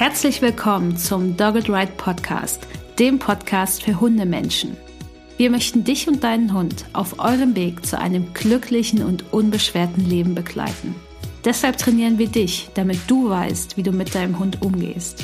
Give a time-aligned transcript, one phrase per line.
[0.00, 2.66] Herzlich willkommen zum Dogged Ride Podcast,
[2.98, 4.74] dem Podcast für Hundemenschen.
[5.36, 10.34] Wir möchten dich und deinen Hund auf eurem Weg zu einem glücklichen und unbeschwerten Leben
[10.34, 10.94] begleiten.
[11.44, 15.22] Deshalb trainieren wir dich, damit du weißt, wie du mit deinem Hund umgehst.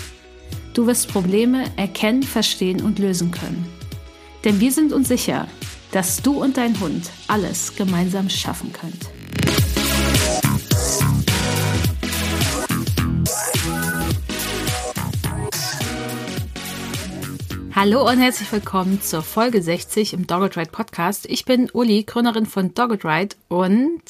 [0.75, 3.67] Du wirst Probleme erkennen, verstehen und lösen können.
[4.45, 5.49] Denn wir sind uns sicher,
[5.93, 9.09] dass du und dein Hund alles gemeinsam schaffen könnt.
[17.79, 21.27] Hallo und herzlich willkommen zur Folge 60 im Dogged Ride Podcast.
[21.27, 24.01] Ich bin Uli, Gründerin von Dogged Ride und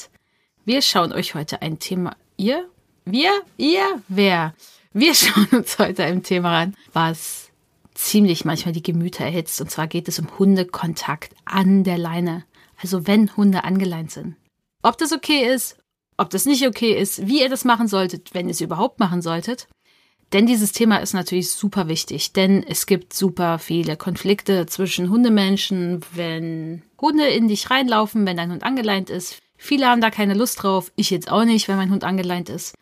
[0.64, 2.14] wir schauen euch heute ein Thema.
[2.36, 2.68] Ihr?
[3.06, 3.32] Wir?
[3.56, 4.00] Ihr?
[4.06, 4.54] Wer?
[4.92, 7.48] Wir schauen uns heute ein Thema an, was
[7.92, 9.60] ziemlich manchmal die Gemüter erhitzt.
[9.60, 12.44] Und zwar geht es um Hundekontakt an der Leine.
[12.80, 14.36] Also wenn Hunde angeleint sind.
[14.82, 15.76] Ob das okay ist,
[16.18, 19.22] ob das nicht okay ist, wie ihr das machen solltet, wenn ihr es überhaupt machen
[19.22, 19.66] solltet.
[20.32, 26.04] Denn dieses Thema ist natürlich super wichtig, denn es gibt super viele Konflikte zwischen Hundemenschen,
[26.12, 29.38] wenn Hunde in dich reinlaufen, wenn dein Hund angeleint ist.
[29.56, 32.74] Viele haben da keine Lust drauf, ich jetzt auch nicht, wenn mein Hund angeleint ist.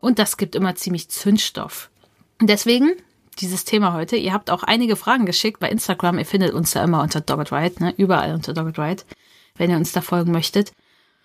[0.00, 1.90] Und das gibt immer ziemlich Zündstoff.
[2.40, 2.92] Und deswegen
[3.40, 4.16] dieses Thema heute.
[4.16, 6.18] Ihr habt auch einige Fragen geschickt bei Instagram.
[6.18, 7.94] Ihr findet uns da immer unter Dogged Ride, ne?
[7.96, 9.02] überall unter Dogged Ride,
[9.56, 10.72] wenn ihr uns da folgen möchtet.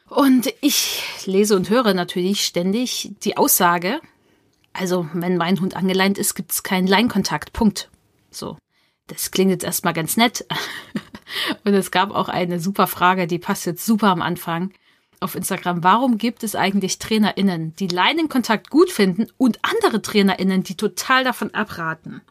[0.09, 4.01] Und ich lese und höre natürlich ständig die Aussage,
[4.73, 7.53] also, wenn mein Hund angeleint ist, gibt es keinen Leinkontakt.
[7.53, 7.89] Punkt.
[8.29, 8.57] So.
[9.07, 10.45] Das klingt jetzt erstmal ganz nett.
[11.65, 14.71] Und es gab auch eine super Frage, die passt jetzt super am Anfang
[15.19, 15.83] auf Instagram.
[15.83, 21.53] Warum gibt es eigentlich TrainerInnen, die Leinenkontakt gut finden und andere TrainerInnen, die total davon
[21.53, 22.21] abraten?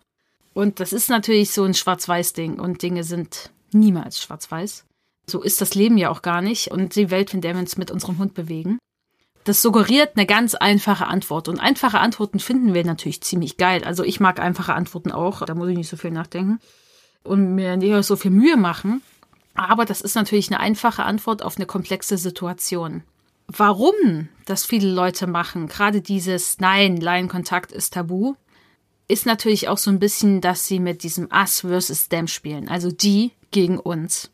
[0.53, 4.85] Und das ist natürlich so ein Schwarz-Weiß-Ding und Dinge sind niemals schwarz-weiß.
[5.27, 7.77] So ist das Leben ja auch gar nicht und die Welt, in der wir uns
[7.77, 8.79] mit unserem Hund bewegen.
[9.45, 11.49] Das suggeriert eine ganz einfache Antwort.
[11.49, 13.85] Und einfache Antworten finden wir natürlich ziemlich geil.
[13.85, 15.45] Also ich mag einfache Antworten auch.
[15.45, 16.61] Da muss ich nicht so viel nachdenken
[17.23, 19.03] und mir nicht so viel Mühe machen.
[19.55, 23.03] Aber das ist natürlich eine einfache Antwort auf eine komplexe Situation.
[23.47, 28.35] Warum das viele Leute machen, gerade dieses Nein, Laienkontakt ist tabu,
[29.09, 32.69] ist natürlich auch so ein bisschen, dass sie mit diesem Us versus Them spielen.
[32.69, 34.31] Also die gegen uns.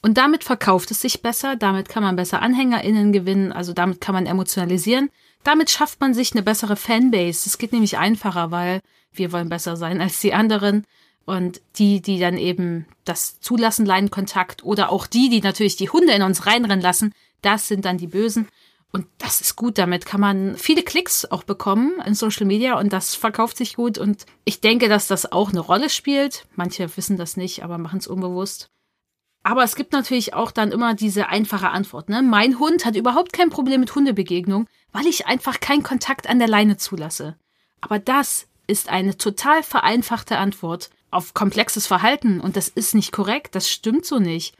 [0.00, 4.14] Und damit verkauft es sich besser, damit kann man besser AnhängerInnen gewinnen, also damit kann
[4.14, 5.10] man emotionalisieren.
[5.44, 7.48] Damit schafft man sich eine bessere Fanbase.
[7.48, 8.80] Es geht nämlich einfacher, weil
[9.12, 10.84] wir wollen besser sein als die anderen.
[11.24, 16.12] Und die, die dann eben das zulassen, Leinenkontakt oder auch die, die natürlich die Hunde
[16.14, 18.48] in uns reinrennen lassen, das sind dann die Bösen.
[18.92, 19.76] Und das ist gut.
[19.76, 23.98] Damit kann man viele Klicks auch bekommen in Social Media und das verkauft sich gut.
[23.98, 26.46] Und ich denke, dass das auch eine Rolle spielt.
[26.56, 28.70] Manche wissen das nicht, aber machen es unbewusst.
[29.42, 32.08] Aber es gibt natürlich auch dann immer diese einfache Antwort.
[32.08, 32.22] Ne?
[32.22, 36.48] Mein Hund hat überhaupt kein Problem mit Hundebegegnung, weil ich einfach keinen Kontakt an der
[36.48, 37.36] Leine zulasse.
[37.80, 43.54] Aber das ist eine total vereinfachte Antwort auf komplexes Verhalten und das ist nicht korrekt,
[43.54, 44.56] das stimmt so nicht.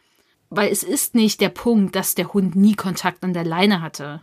[0.50, 4.22] Weil es ist nicht der Punkt, dass der Hund nie Kontakt an der Leine hatte.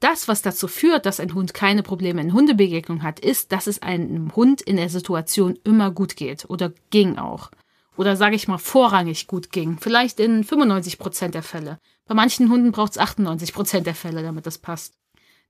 [0.00, 3.80] Das, was dazu führt, dass ein Hund keine Probleme in Hundebegegnung hat, ist, dass es
[3.80, 7.50] einem Hund in der Situation immer gut geht oder ging auch
[7.96, 9.78] oder sage ich mal vorrangig gut ging.
[9.80, 11.78] Vielleicht in 95 Prozent der Fälle.
[12.06, 14.94] Bei manchen Hunden braucht es 98 Prozent der Fälle, damit das passt.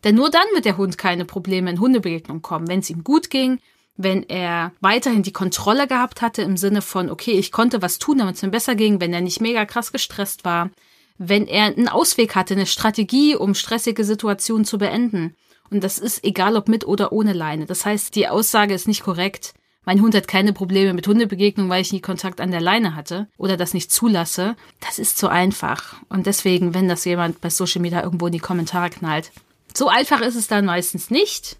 [0.04, 3.30] Denn nur dann wird der Hund keine Probleme in Hundebegegnung kommen, wenn es ihm gut
[3.30, 3.58] ging,
[3.96, 8.18] wenn er weiterhin die Kontrolle gehabt hatte im Sinne von, okay, ich konnte was tun,
[8.18, 10.70] damit es mir besser ging, wenn er nicht mega krass gestresst war,
[11.18, 15.34] wenn er einen Ausweg hatte, eine Strategie, um stressige Situationen zu beenden.
[15.70, 17.64] Und das ist egal, ob mit oder ohne Leine.
[17.66, 19.54] Das heißt, die Aussage ist nicht korrekt
[19.86, 23.28] mein Hund hat keine Probleme mit Hundebegegnung, weil ich nie Kontakt an der Leine hatte
[23.38, 25.94] oder das nicht zulasse, das ist zu einfach.
[26.08, 29.30] Und deswegen, wenn das jemand bei Social Media irgendwo in die Kommentare knallt,
[29.74, 31.58] so einfach ist es dann meistens nicht.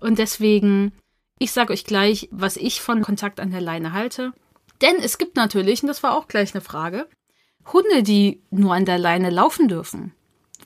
[0.00, 0.92] Und deswegen,
[1.38, 4.32] ich sage euch gleich, was ich von Kontakt an der Leine halte.
[4.82, 7.06] Denn es gibt natürlich, und das war auch gleich eine Frage,
[7.72, 10.12] Hunde, die nur an der Leine laufen dürfen,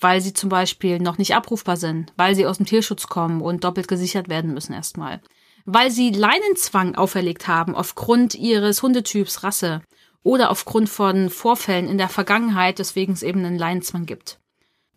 [0.01, 3.65] weil sie zum Beispiel noch nicht abrufbar sind, weil sie aus dem Tierschutz kommen und
[3.65, 5.21] doppelt gesichert werden müssen erstmal
[5.65, 9.83] weil sie Leinenzwang auferlegt haben aufgrund ihres Hundetyps Rasse
[10.23, 14.39] oder aufgrund von Vorfällen in der Vergangenheit, weswegen es eben einen Leinenzwang gibt.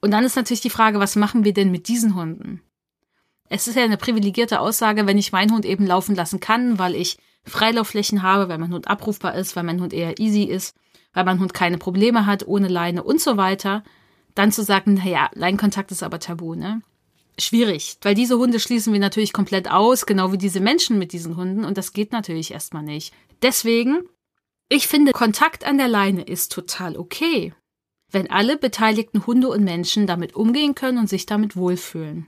[0.02, 2.62] Und dann ist natürlich die Frage, was machen wir denn mit diesen Hunden?
[3.50, 6.96] Es ist ja eine privilegierte Aussage, wenn ich meinen Hund eben laufen lassen kann, weil
[6.96, 10.76] ich Freilaufflächen habe, weil mein Hund abrufbar ist, weil mein Hund eher easy ist,
[11.14, 13.84] weil mein Hund keine Probleme hat ohne Leine und so weiter,
[14.34, 16.82] dann zu sagen, naja, Leinkontakt ist aber tabu, ne?
[17.40, 21.36] Schwierig, weil diese Hunde schließen wir natürlich komplett aus, genau wie diese Menschen mit diesen
[21.36, 23.14] Hunden und das geht natürlich erstmal nicht.
[23.42, 24.04] Deswegen,
[24.70, 27.54] ich finde, Kontakt an der Leine ist total okay,
[28.12, 32.28] wenn alle beteiligten Hunde und Menschen damit umgehen können und sich damit wohlfühlen.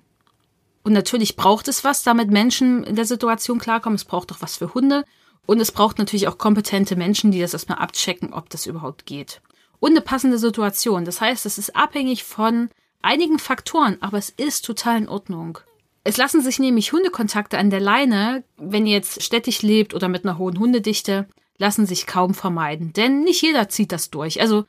[0.88, 3.98] Und natürlich braucht es was, damit Menschen in der Situation klarkommen.
[3.98, 5.04] Es braucht auch was für Hunde.
[5.46, 9.42] Und es braucht natürlich auch kompetente Menschen, die das erstmal abchecken, ob das überhaupt geht.
[9.80, 11.04] Und eine passende Situation.
[11.04, 12.70] Das heißt, es ist abhängig von
[13.02, 15.60] einigen Faktoren, aber es ist total in Ordnung.
[16.04, 20.24] Es lassen sich nämlich Hundekontakte an der Leine, wenn ihr jetzt städtisch lebt oder mit
[20.24, 21.28] einer hohen Hundedichte,
[21.58, 22.94] lassen sich kaum vermeiden.
[22.94, 24.40] Denn nicht jeder zieht das durch.
[24.40, 24.66] Also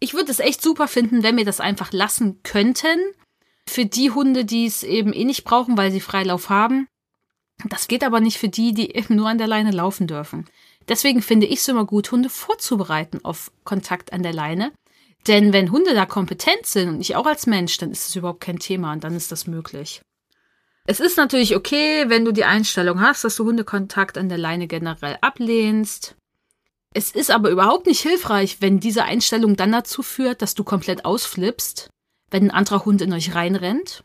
[0.00, 2.98] ich würde es echt super finden, wenn wir das einfach lassen könnten.
[3.66, 6.86] Für die Hunde, die es eben eh nicht brauchen, weil sie Freilauf haben.
[7.64, 10.44] Das geht aber nicht für die, die eben nur an der Leine laufen dürfen.
[10.88, 14.72] Deswegen finde ich es immer gut, Hunde vorzubereiten auf Kontakt an der Leine.
[15.26, 18.40] Denn wenn Hunde da kompetent sind und ich auch als Mensch, dann ist es überhaupt
[18.40, 20.02] kein Thema und dann ist das möglich.
[20.86, 24.66] Es ist natürlich okay, wenn du die Einstellung hast, dass du Hundekontakt an der Leine
[24.66, 26.14] generell ablehnst.
[26.92, 31.06] Es ist aber überhaupt nicht hilfreich, wenn diese Einstellung dann dazu führt, dass du komplett
[31.06, 31.88] ausflippst,
[32.30, 34.04] wenn ein anderer Hund in euch reinrennt.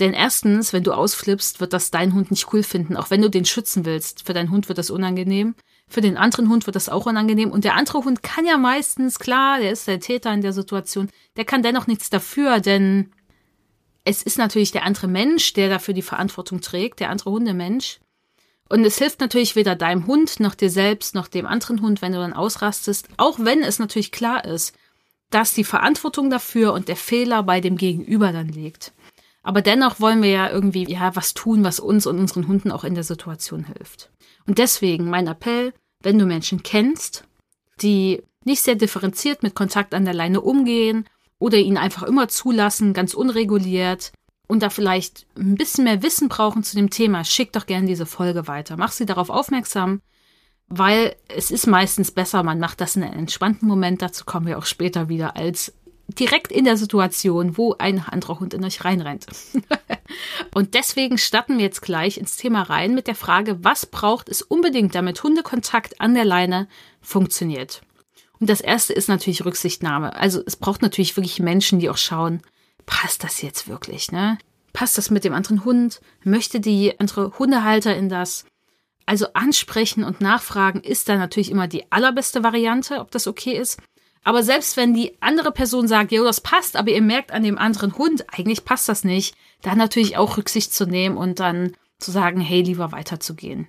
[0.00, 3.28] Denn erstens, wenn du ausflippst, wird das dein Hund nicht cool finden, auch wenn du
[3.28, 4.26] den schützen willst.
[4.26, 5.54] Für deinen Hund wird das unangenehm.
[5.88, 7.50] Für den anderen Hund wird das auch unangenehm.
[7.50, 11.10] Und der andere Hund kann ja meistens, klar, der ist der Täter in der Situation,
[11.36, 13.12] der kann dennoch nichts dafür, denn
[14.04, 18.00] es ist natürlich der andere Mensch, der dafür die Verantwortung trägt, der andere Hundemensch.
[18.68, 22.12] Und es hilft natürlich weder deinem Hund noch dir selbst noch dem anderen Hund, wenn
[22.12, 24.76] du dann ausrastest, auch wenn es natürlich klar ist,
[25.30, 28.92] dass die Verantwortung dafür und der Fehler bei dem Gegenüber dann liegt.
[29.42, 32.84] Aber dennoch wollen wir ja irgendwie ja was tun, was uns und unseren Hunden auch
[32.84, 34.10] in der Situation hilft.
[34.46, 37.24] Und deswegen mein Appell, wenn du Menschen kennst,
[37.80, 41.06] die nicht sehr differenziert mit Kontakt an der Leine umgehen
[41.38, 44.12] oder ihn einfach immer zulassen, ganz unreguliert
[44.46, 48.06] und da vielleicht ein bisschen mehr Wissen brauchen zu dem Thema, schick doch gerne diese
[48.06, 48.76] Folge weiter.
[48.76, 50.02] Mach sie darauf aufmerksam,
[50.68, 54.58] weil es ist meistens besser, man macht das in einem entspannten Moment, dazu kommen wir
[54.58, 55.72] auch später wieder, als
[56.08, 59.26] direkt in der Situation, wo ein anderer Hund in euch reinrennt.
[60.54, 64.42] und deswegen starten wir jetzt gleich ins Thema rein mit der Frage, was braucht es
[64.42, 66.68] unbedingt, damit Hundekontakt an der Leine
[67.00, 67.82] funktioniert?
[68.40, 70.14] Und das erste ist natürlich Rücksichtnahme.
[70.14, 72.42] Also es braucht natürlich wirklich Menschen, die auch schauen,
[72.84, 74.38] passt das jetzt wirklich, ne?
[74.72, 76.00] Passt das mit dem anderen Hund?
[76.24, 78.44] Möchte die andere Hundehalter in das?
[79.06, 83.80] Also ansprechen und nachfragen ist dann natürlich immer die allerbeste Variante, ob das okay ist.
[84.24, 87.58] Aber selbst wenn die andere Person sagt, ja, das passt, aber ihr merkt an dem
[87.58, 92.10] anderen Hund, eigentlich passt das nicht, dann natürlich auch Rücksicht zu nehmen und dann zu
[92.10, 93.68] sagen, hey, lieber weiterzugehen.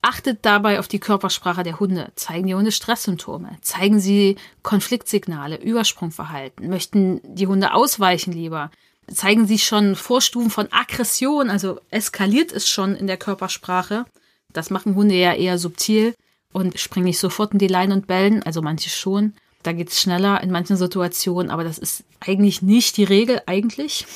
[0.00, 2.12] Achtet dabei auf die Körpersprache der Hunde.
[2.16, 3.56] Zeigen die Hunde Stresssymptome?
[3.60, 6.68] Zeigen sie Konfliktsignale, Übersprungverhalten?
[6.68, 8.70] Möchten die Hunde ausweichen lieber?
[9.12, 11.50] Zeigen sie schon Vorstufen von Aggression?
[11.50, 14.04] Also eskaliert es schon in der Körpersprache?
[14.52, 16.14] Das machen Hunde ja eher subtil
[16.52, 18.42] und springen nicht sofort in die Leine und bellen.
[18.42, 19.34] Also manche schon.
[19.62, 24.06] Da geht's schneller in manchen Situationen, aber das ist eigentlich nicht die Regel, eigentlich.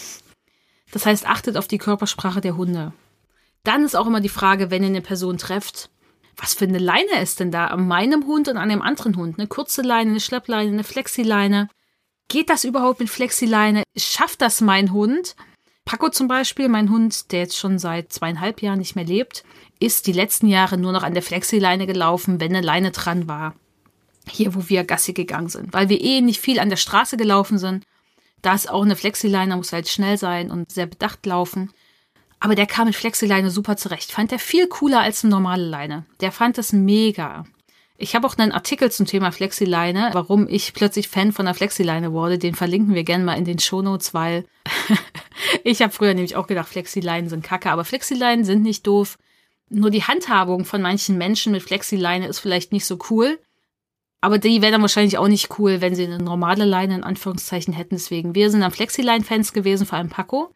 [0.90, 2.92] Das heißt, achtet auf die Körpersprache der Hunde.
[3.62, 5.90] Dann ist auch immer die Frage, wenn ihr eine Person trefft,
[6.36, 9.38] was für eine Leine ist denn da an meinem Hund und an dem anderen Hund?
[9.38, 11.68] Eine kurze Leine, eine Schleppleine, eine Flexileine.
[12.28, 13.84] Geht das überhaupt mit Flexileine?
[13.96, 15.36] Schafft das mein Hund?
[15.84, 19.44] Paco zum Beispiel, mein Hund, der jetzt schon seit zweieinhalb Jahren nicht mehr lebt,
[19.78, 23.54] ist die letzten Jahre nur noch an der Flexileine gelaufen, wenn eine Leine dran war.
[24.28, 25.72] Hier, wo wir Gassi gegangen sind.
[25.72, 27.84] Weil wir eh nicht viel an der Straße gelaufen sind.
[28.42, 31.72] Da ist auch eine Flexileine, muss halt schnell sein und sehr bedacht laufen.
[32.40, 34.12] Aber der kam mit Flexileine super zurecht.
[34.12, 36.04] Fand der viel cooler als eine normale Leine.
[36.20, 37.44] Der fand das mega.
[37.98, 42.12] Ich habe auch einen Artikel zum Thema Flexileine, warum ich plötzlich Fan von der Flexileine
[42.12, 42.38] wurde.
[42.38, 44.44] Den verlinken wir gerne mal in den Shownotes, weil
[45.64, 49.16] ich habe früher nämlich auch gedacht, Flexileinen sind kacke, aber Flexileinen sind nicht doof.
[49.68, 53.38] Nur die Handhabung von manchen Menschen mit Flexileine ist vielleicht nicht so cool.
[54.20, 57.74] Aber die wäre dann wahrscheinlich auch nicht cool, wenn sie eine normale Leine in Anführungszeichen
[57.74, 57.96] hätten.
[57.96, 60.52] Deswegen, wir sind dann Flexiline-Fans gewesen, vor allem Paco.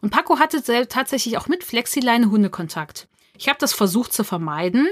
[0.00, 3.08] Und Paco hatte tatsächlich auch mit Flexileine Hundekontakt.
[3.36, 4.88] Ich habe das versucht zu vermeiden,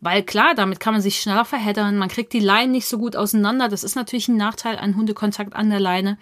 [0.00, 3.16] weil klar, damit kann man sich schneller verheddern, man kriegt die Leinen nicht so gut
[3.16, 3.68] auseinander.
[3.68, 6.18] Das ist natürlich ein Nachteil an Hundekontakt an der Leine.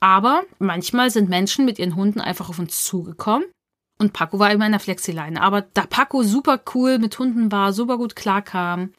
[0.00, 3.46] Aber manchmal sind Menschen mit ihren Hunden einfach auf uns zugekommen.
[3.98, 5.42] Und Paco war immer in der Flexileine.
[5.42, 8.92] Aber da Paco super cool mit Hunden war, super gut klarkam,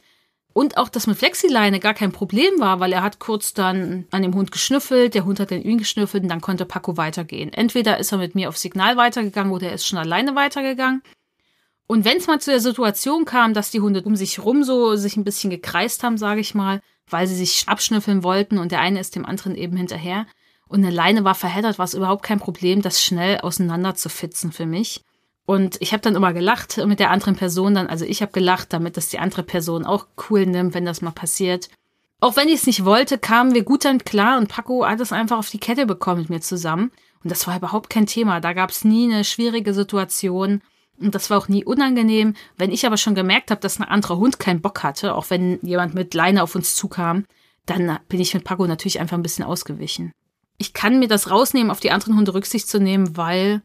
[0.53, 4.23] und auch das mit Flexileine gar kein Problem war, weil er hat kurz dann an
[4.23, 7.53] dem Hund geschnüffelt, der Hund hat den ihn geschnüffelt und dann konnte Paco weitergehen.
[7.53, 11.03] Entweder ist er mit mir auf Signal weitergegangen oder er ist schon alleine weitergegangen.
[11.87, 14.95] Und wenn es mal zu der Situation kam, dass die Hunde um sich rum so
[14.95, 18.81] sich ein bisschen gekreist haben, sage ich mal, weil sie sich abschnüffeln wollten und der
[18.81, 20.25] eine ist dem anderen eben hinterher
[20.69, 24.51] und eine Leine war verheddert, war es überhaupt kein Problem, das schnell auseinander zu fitzen
[24.51, 25.03] für mich.
[25.45, 28.71] Und ich habe dann immer gelacht mit der anderen Person dann, also ich habe gelacht,
[28.71, 31.69] damit das die andere Person auch cool nimmt, wenn das mal passiert.
[32.21, 35.11] Auch wenn ich es nicht wollte, kamen wir gut dann klar und Paco hat es
[35.11, 36.91] einfach auf die Kette bekommen mit mir zusammen.
[37.23, 38.39] Und das war überhaupt kein Thema.
[38.39, 40.61] Da gab es nie eine schwierige Situation.
[40.99, 42.35] Und das war auch nie unangenehm.
[42.57, 45.59] Wenn ich aber schon gemerkt habe, dass ein anderer Hund keinen Bock hatte, auch wenn
[45.63, 47.25] jemand mit Leine auf uns zukam,
[47.65, 50.11] dann bin ich mit Paco natürlich einfach ein bisschen ausgewichen.
[50.59, 53.63] Ich kann mir das rausnehmen, auf die anderen Hunde Rücksicht zu nehmen, weil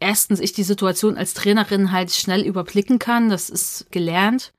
[0.00, 3.28] erstens ich die Situation als Trainerin halt schnell überblicken kann.
[3.28, 4.52] Das ist gelernt.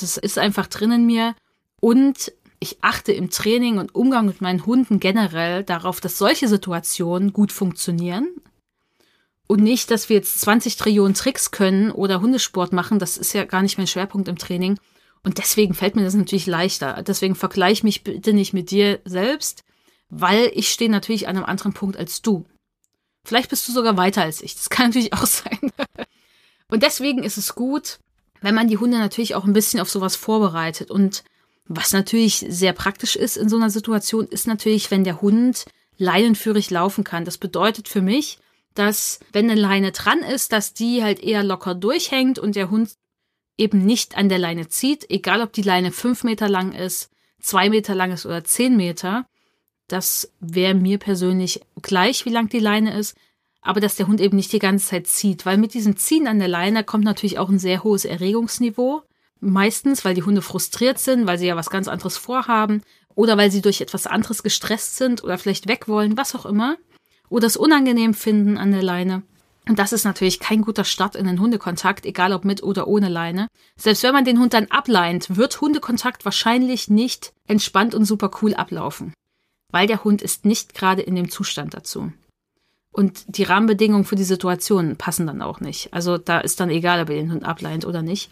[0.00, 1.36] Das ist einfach drin in mir.
[1.80, 7.32] Und ich achte im Training und Umgang mit meinen Hunden generell darauf, dass solche Situationen
[7.32, 8.28] gut funktionieren.
[9.46, 12.98] Und nicht, dass wir jetzt 20 Trillionen Tricks können oder Hundesport machen.
[12.98, 14.78] Das ist ja gar nicht mein Schwerpunkt im Training.
[15.22, 17.02] Und deswegen fällt mir das natürlich leichter.
[17.06, 19.64] Deswegen vergleich mich bitte nicht mit dir selbst,
[20.08, 22.44] weil ich stehe natürlich an einem anderen Punkt als du.
[23.24, 24.54] Vielleicht bist du sogar weiter als ich.
[24.54, 25.72] Das kann natürlich auch sein.
[26.68, 27.98] Und deswegen ist es gut,
[28.40, 30.90] wenn man die Hunde natürlich auch ein bisschen auf sowas vorbereitet.
[30.90, 31.24] Und
[31.66, 35.66] was natürlich sehr praktisch ist in so einer Situation, ist natürlich, wenn der Hund
[35.98, 37.24] leinenführig laufen kann.
[37.24, 38.38] Das bedeutet für mich,
[38.74, 42.94] dass wenn eine Leine dran ist, dass die halt eher locker durchhängt und der Hund
[43.58, 47.10] eben nicht an der Leine zieht, egal ob die Leine fünf Meter lang ist,
[47.40, 49.26] zwei Meter lang ist oder zehn Meter.
[49.88, 53.16] Das wäre mir persönlich gleich, wie lang die Leine ist,
[53.62, 56.38] aber dass der Hund eben nicht die ganze Zeit zieht, weil mit diesem Ziehen an
[56.38, 59.02] der Leine kommt natürlich auch ein sehr hohes Erregungsniveau.
[59.40, 62.82] Meistens, weil die Hunde frustriert sind, weil sie ja was ganz anderes vorhaben
[63.14, 66.76] oder weil sie durch etwas anderes gestresst sind oder vielleicht weg wollen, was auch immer.
[67.28, 69.22] Oder es unangenehm finden an der Leine.
[69.68, 73.08] Und das ist natürlich kein guter Start in den Hundekontakt, egal ob mit oder ohne
[73.08, 73.48] Leine.
[73.76, 78.54] Selbst wenn man den Hund dann ableint, wird Hundekontakt wahrscheinlich nicht entspannt und super cool
[78.54, 79.12] ablaufen
[79.70, 82.12] weil der Hund ist nicht gerade in dem Zustand dazu.
[82.90, 85.92] Und die Rahmenbedingungen für die Situation passen dann auch nicht.
[85.92, 88.30] Also da ist dann egal, ob ihr den Hund ableint oder nicht.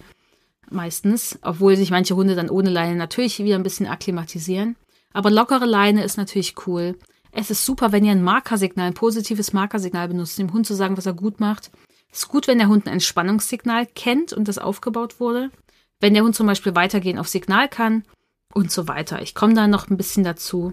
[0.71, 4.77] Meistens, obwohl sich manche Hunde dann ohne Leine natürlich wieder ein bisschen akklimatisieren.
[5.13, 6.99] Aber lockere Leine ist natürlich cool.
[7.31, 10.97] Es ist super, wenn ihr ein Markersignal, ein positives Markersignal benutzt, dem Hund zu sagen,
[10.97, 11.71] was er gut macht.
[12.11, 15.51] Es ist gut, wenn der Hund ein Entspannungssignal kennt und das aufgebaut wurde.
[16.01, 18.05] Wenn der Hund zum Beispiel weitergehen auf Signal kann
[18.53, 19.23] und so weiter.
[19.23, 20.73] Ich komme da noch ein bisschen dazu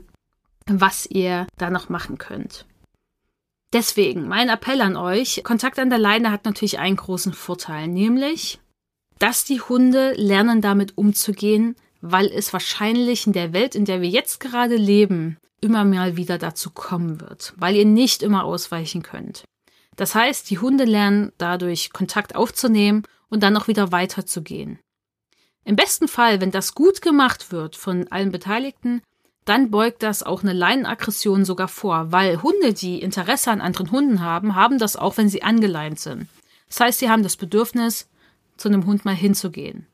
[0.67, 2.65] was ihr da noch machen könnt.
[3.73, 8.59] Deswegen mein Appell an euch, Kontakt an der Leine hat natürlich einen großen Vorteil, nämlich,
[9.17, 14.09] dass die Hunde lernen damit umzugehen, weil es wahrscheinlich in der Welt, in der wir
[14.09, 19.43] jetzt gerade leben, immer mal wieder dazu kommen wird, weil ihr nicht immer ausweichen könnt.
[19.95, 24.79] Das heißt, die Hunde lernen dadurch Kontakt aufzunehmen und dann auch wieder weiterzugehen.
[25.63, 29.01] Im besten Fall, wenn das gut gemacht wird von allen Beteiligten,
[29.45, 34.21] dann beugt das auch eine Leinenaggression sogar vor, weil Hunde, die Interesse an anderen Hunden
[34.21, 36.27] haben, haben das auch, wenn sie angeleint sind.
[36.69, 38.09] Das heißt, sie haben das Bedürfnis,
[38.57, 39.87] zu einem Hund mal hinzugehen.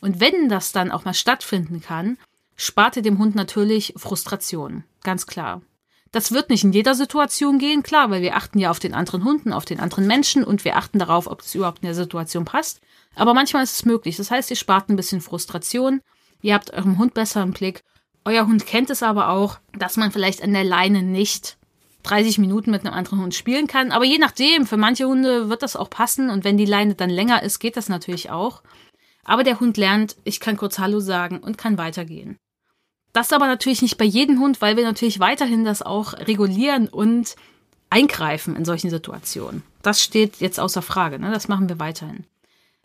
[0.00, 2.18] Und wenn das dann auch mal stattfinden kann,
[2.56, 4.84] spart ihr dem Hund natürlich Frustration.
[5.02, 5.62] Ganz klar.
[6.12, 9.24] Das wird nicht in jeder Situation gehen, klar, weil wir achten ja auf den anderen
[9.24, 12.44] Hunden, auf den anderen Menschen und wir achten darauf, ob es überhaupt in der Situation
[12.44, 12.80] passt.
[13.14, 14.16] Aber manchmal ist es möglich.
[14.16, 16.00] Das heißt, ihr spart ein bisschen Frustration,
[16.40, 17.82] ihr habt eurem Hund besser im Blick
[18.26, 21.56] euer Hund kennt es aber auch, dass man vielleicht an der Leine nicht
[22.02, 23.92] 30 Minuten mit einem anderen Hund spielen kann.
[23.92, 26.28] Aber je nachdem, für manche Hunde wird das auch passen.
[26.30, 28.62] Und wenn die Leine dann länger ist, geht das natürlich auch.
[29.24, 32.36] Aber der Hund lernt, ich kann kurz Hallo sagen und kann weitergehen.
[33.12, 37.36] Das aber natürlich nicht bei jedem Hund, weil wir natürlich weiterhin das auch regulieren und
[37.90, 39.62] eingreifen in solchen Situationen.
[39.82, 41.18] Das steht jetzt außer Frage.
[41.18, 41.30] Ne?
[41.30, 42.24] Das machen wir weiterhin.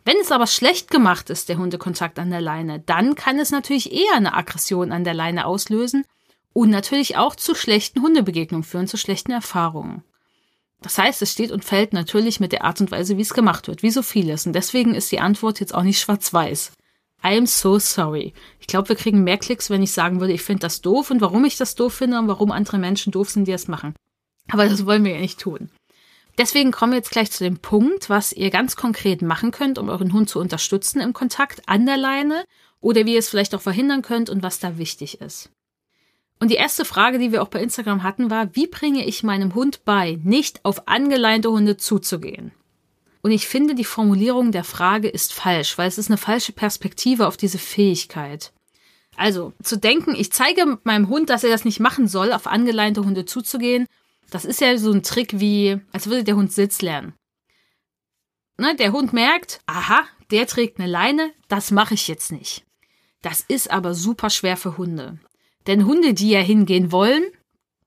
[0.03, 3.91] Wenn es aber schlecht gemacht ist, der Hundekontakt an der Leine, dann kann es natürlich
[3.91, 6.05] eher eine Aggression an der Leine auslösen
[6.53, 10.03] und natürlich auch zu schlechten Hundebegegnungen führen, zu schlechten Erfahrungen.
[10.81, 13.67] Das heißt, es steht und fällt natürlich mit der Art und Weise, wie es gemacht
[13.67, 14.48] wird, wie so vieles.
[14.48, 16.72] Und deswegen ist die Antwort jetzt auch nicht schwarz-weiß.
[17.24, 18.34] I am so sorry.
[18.60, 21.22] Ich glaube, wir kriegen mehr Klicks, wenn ich sagen würde, ich finde das doof und
[21.22, 23.93] warum ich das doof finde und warum andere Menschen doof sind, die es machen.
[24.50, 25.70] Aber das wollen wir ja nicht tun.
[26.38, 29.89] Deswegen kommen wir jetzt gleich zu dem Punkt, was ihr ganz konkret machen könnt, um
[29.89, 32.45] euren Hund zu unterstützen im Kontakt an der Leine
[32.79, 35.50] oder wie ihr es vielleicht auch verhindern könnt und was da wichtig ist.
[36.39, 39.53] Und die erste Frage, die wir auch bei Instagram hatten, war, wie bringe ich meinem
[39.53, 42.51] Hund bei, nicht auf angeleinte Hunde zuzugehen?
[43.21, 47.27] Und ich finde, die Formulierung der Frage ist falsch, weil es ist eine falsche Perspektive
[47.27, 48.51] auf diese Fähigkeit.
[49.15, 53.05] Also, zu denken, ich zeige meinem Hund, dass er das nicht machen soll, auf angeleinte
[53.05, 53.85] Hunde zuzugehen
[54.29, 57.13] das ist ja so ein Trick wie, als würde der Hund Sitz lernen.
[58.57, 62.63] Ne, der Hund merkt, aha, der trägt eine Leine, das mache ich jetzt nicht.
[63.21, 65.19] Das ist aber super schwer für Hunde.
[65.67, 67.23] Denn Hunde, die ja hingehen wollen,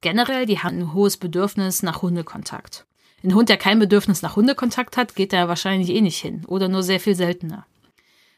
[0.01, 2.87] generell, die haben ein hohes Bedürfnis nach Hundekontakt.
[3.23, 6.69] Ein Hund, der kein Bedürfnis nach Hundekontakt hat, geht da wahrscheinlich eh nicht hin oder
[6.69, 7.67] nur sehr viel seltener.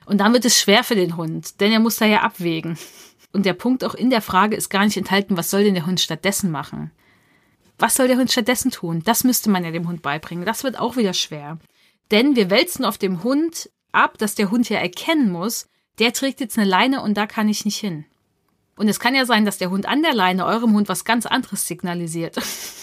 [0.06, 2.78] Und dann wird es schwer für den Hund, denn er muss da ja abwägen.
[3.32, 5.86] Und der Punkt auch in der Frage ist gar nicht enthalten, was soll denn der
[5.86, 6.92] Hund stattdessen machen?
[7.78, 9.02] Was soll der Hund stattdessen tun?
[9.04, 10.46] Das müsste man ja dem Hund beibringen.
[10.46, 11.58] Das wird auch wieder schwer.
[12.10, 15.68] Denn wir wälzen auf dem Hund ab, dass der Hund ja erkennen muss,
[15.98, 18.04] der trägt jetzt eine Leine und da kann ich nicht hin.
[18.76, 21.26] Und es kann ja sein, dass der Hund an der Leine eurem Hund was ganz
[21.26, 22.36] anderes signalisiert.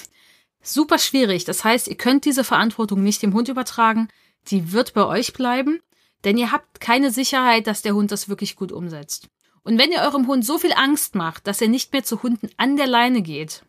[0.61, 1.45] Super schwierig.
[1.45, 4.07] Das heißt, ihr könnt diese Verantwortung nicht dem Hund übertragen.
[4.47, 5.81] Die wird bei euch bleiben,
[6.23, 9.27] denn ihr habt keine Sicherheit, dass der Hund das wirklich gut umsetzt.
[9.63, 12.49] Und wenn ihr eurem Hund so viel Angst macht, dass er nicht mehr zu Hunden
[12.57, 13.63] an der Leine geht,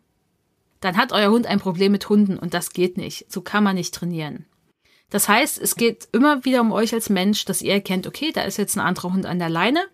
[0.84, 3.32] dann hat euer Hund ein Problem mit Hunden und das geht nicht.
[3.32, 4.44] So kann man nicht trainieren.
[5.08, 8.42] Das heißt, es geht immer wieder um euch als Mensch, dass ihr erkennt, okay, da
[8.42, 9.86] ist jetzt ein anderer Hund an der Leine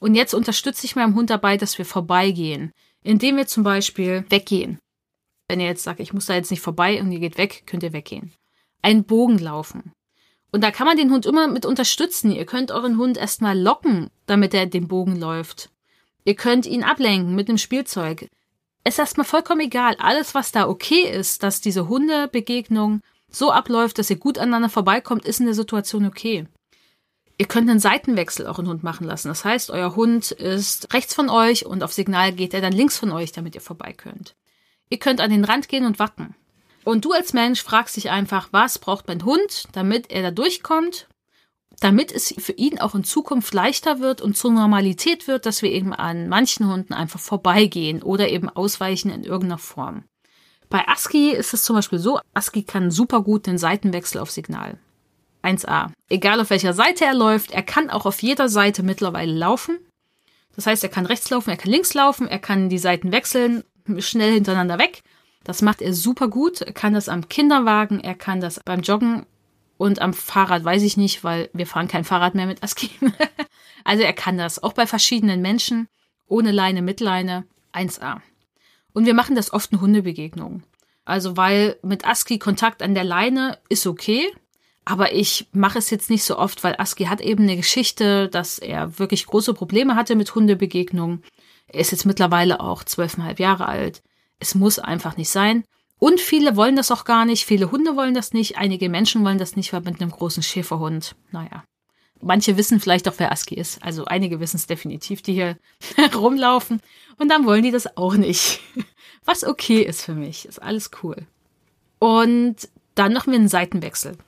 [0.00, 2.72] und jetzt unterstütze ich meinem Hund dabei, dass wir vorbeigehen,
[3.04, 4.80] indem wir zum Beispiel weggehen.
[5.46, 7.84] Wenn ihr jetzt sagt, ich muss da jetzt nicht vorbei und ihr geht weg, könnt
[7.84, 8.32] ihr weggehen.
[8.82, 9.92] Einen Bogen laufen.
[10.50, 12.32] Und da kann man den Hund immer mit unterstützen.
[12.32, 15.70] Ihr könnt euren Hund erstmal locken, damit er den Bogen läuft.
[16.24, 18.28] Ihr könnt ihn ablenken mit einem Spielzeug
[18.84, 19.96] ist erstmal vollkommen egal.
[19.98, 23.00] Alles, was da okay ist, dass diese Hundebegegnung
[23.30, 26.46] so abläuft, dass ihr gut aneinander vorbeikommt, ist in der Situation okay.
[27.36, 29.28] Ihr könnt einen Seitenwechsel euren Hund machen lassen.
[29.28, 32.96] Das heißt, euer Hund ist rechts von euch und auf Signal geht er dann links
[32.96, 34.36] von euch, damit ihr vorbei könnt.
[34.88, 36.36] Ihr könnt an den Rand gehen und warten.
[36.84, 41.08] Und du als Mensch fragst dich einfach, was braucht mein Hund, damit er da durchkommt
[41.84, 45.70] damit es für ihn auch in Zukunft leichter wird und zur Normalität wird, dass wir
[45.70, 50.04] eben an manchen Hunden einfach vorbeigehen oder eben ausweichen in irgendeiner Form.
[50.70, 54.78] Bei ASCII ist es zum Beispiel so, ASCII kann super gut den Seitenwechsel auf Signal.
[55.42, 55.90] 1a.
[56.08, 59.78] Egal auf welcher Seite er läuft, er kann auch auf jeder Seite mittlerweile laufen.
[60.56, 63.62] Das heißt, er kann rechts laufen, er kann links laufen, er kann die Seiten wechseln,
[63.98, 65.02] schnell hintereinander weg.
[65.44, 66.62] Das macht er super gut.
[66.62, 69.26] Er kann das am Kinderwagen, er kann das beim Joggen
[69.84, 72.88] und am Fahrrad weiß ich nicht, weil wir fahren kein Fahrrad mehr mit Aski.
[73.84, 74.62] also er kann das.
[74.62, 75.88] Auch bei verschiedenen Menschen.
[76.26, 77.44] Ohne Leine, mit Leine.
[77.74, 78.22] 1A.
[78.94, 80.62] Und wir machen das oft in Hundebegegnungen.
[81.04, 84.32] Also weil mit Aski Kontakt an der Leine ist okay.
[84.86, 88.58] Aber ich mache es jetzt nicht so oft, weil Aski hat eben eine Geschichte, dass
[88.58, 91.22] er wirklich große Probleme hatte mit Hundebegegnungen.
[91.66, 94.02] Er ist jetzt mittlerweile auch zwölfeinhalb Jahre alt.
[94.38, 95.62] Es muss einfach nicht sein.
[96.04, 97.46] Und viele wollen das auch gar nicht.
[97.46, 98.58] Viele Hunde wollen das nicht.
[98.58, 101.64] Einige Menschen wollen das nicht, weil mit einem großen Schäferhund, naja.
[102.20, 103.82] Manche wissen vielleicht auch, wer Aski ist.
[103.82, 105.56] Also einige wissen es definitiv, die hier
[106.14, 106.82] rumlaufen.
[107.16, 108.60] Und dann wollen die das auch nicht.
[109.24, 110.44] Was okay ist für mich.
[110.44, 111.26] Ist alles cool.
[112.00, 114.18] Und dann machen wir einen Seitenwechsel.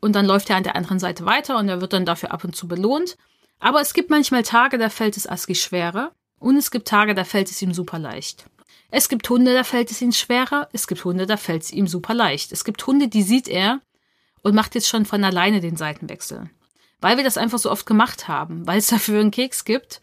[0.00, 2.42] Und dann läuft er an der anderen Seite weiter und er wird dann dafür ab
[2.42, 3.16] und zu belohnt.
[3.60, 6.10] Aber es gibt manchmal Tage, da fällt es Aski schwerer.
[6.40, 8.46] Und es gibt Tage, da fällt es ihm super leicht.
[8.90, 10.68] Es gibt Hunde, da fällt es ihm schwerer.
[10.72, 12.52] Es gibt Hunde, da fällt es ihm super leicht.
[12.52, 13.80] Es gibt Hunde, die sieht er
[14.42, 16.50] und macht jetzt schon von alleine den Seitenwechsel.
[17.00, 20.00] Weil wir das einfach so oft gemacht haben, weil es dafür einen Keks gibt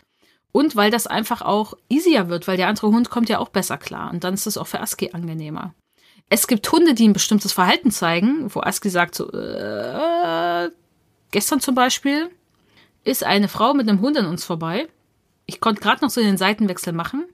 [0.51, 3.77] und weil das einfach auch easier wird, weil der andere Hund kommt ja auch besser
[3.77, 5.73] klar und dann ist es auch für Aski angenehmer.
[6.29, 10.69] Es gibt Hunde, die ein bestimmtes Verhalten zeigen, wo Aski sagt so, äh,
[11.31, 12.29] gestern zum Beispiel
[13.03, 14.87] ist eine Frau mit einem Hund an uns vorbei.
[15.45, 17.25] Ich konnte gerade noch so den Seitenwechsel machen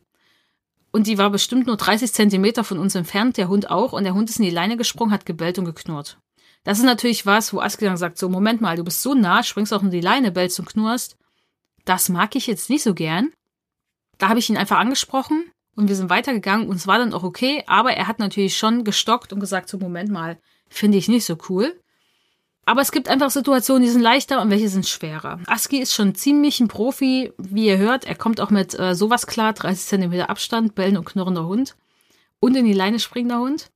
[0.92, 3.94] und die war bestimmt nur 30 Zentimeter von uns entfernt, der Hund auch.
[3.94, 6.18] Und der Hund ist in die Leine gesprungen, hat gebellt und geknurrt.
[6.64, 9.44] Das ist natürlich was, wo Aski dann sagt, so, Moment mal, du bist so nah,
[9.44, 11.18] springst auch in die Leine, bellst und knurrst.
[11.86, 13.32] Das mag ich jetzt nicht so gern.
[14.18, 17.24] Da habe ich ihn einfach angesprochen und wir sind weitergegangen und es war dann auch
[17.24, 21.26] okay, aber er hat natürlich schon gestockt und gesagt, so, Moment mal, finde ich nicht
[21.26, 21.80] so cool.
[22.70, 25.40] Aber es gibt einfach Situationen, die sind leichter und welche sind schwerer.
[25.48, 28.06] Aski ist schon ziemlich ein Profi, wie ihr hört.
[28.06, 31.76] Er kommt auch mit äh, sowas klar, 30 cm Abstand, bellen und knurrender Hund
[32.40, 33.72] und in die Leine springender Hund.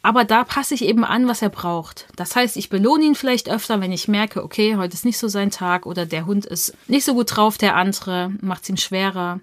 [0.00, 2.08] Aber da passe ich eben an, was er braucht.
[2.16, 5.28] Das heißt, ich belohne ihn vielleicht öfter, wenn ich merke, okay, heute ist nicht so
[5.28, 8.78] sein Tag oder der Hund ist nicht so gut drauf, der andere, macht es ihm
[8.78, 9.40] schwerer.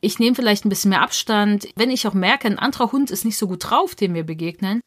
[0.00, 1.66] Ich nehme vielleicht ein bisschen mehr Abstand.
[1.74, 4.82] Wenn ich auch merke, ein anderer Hund ist nicht so gut drauf, dem wir begegnen,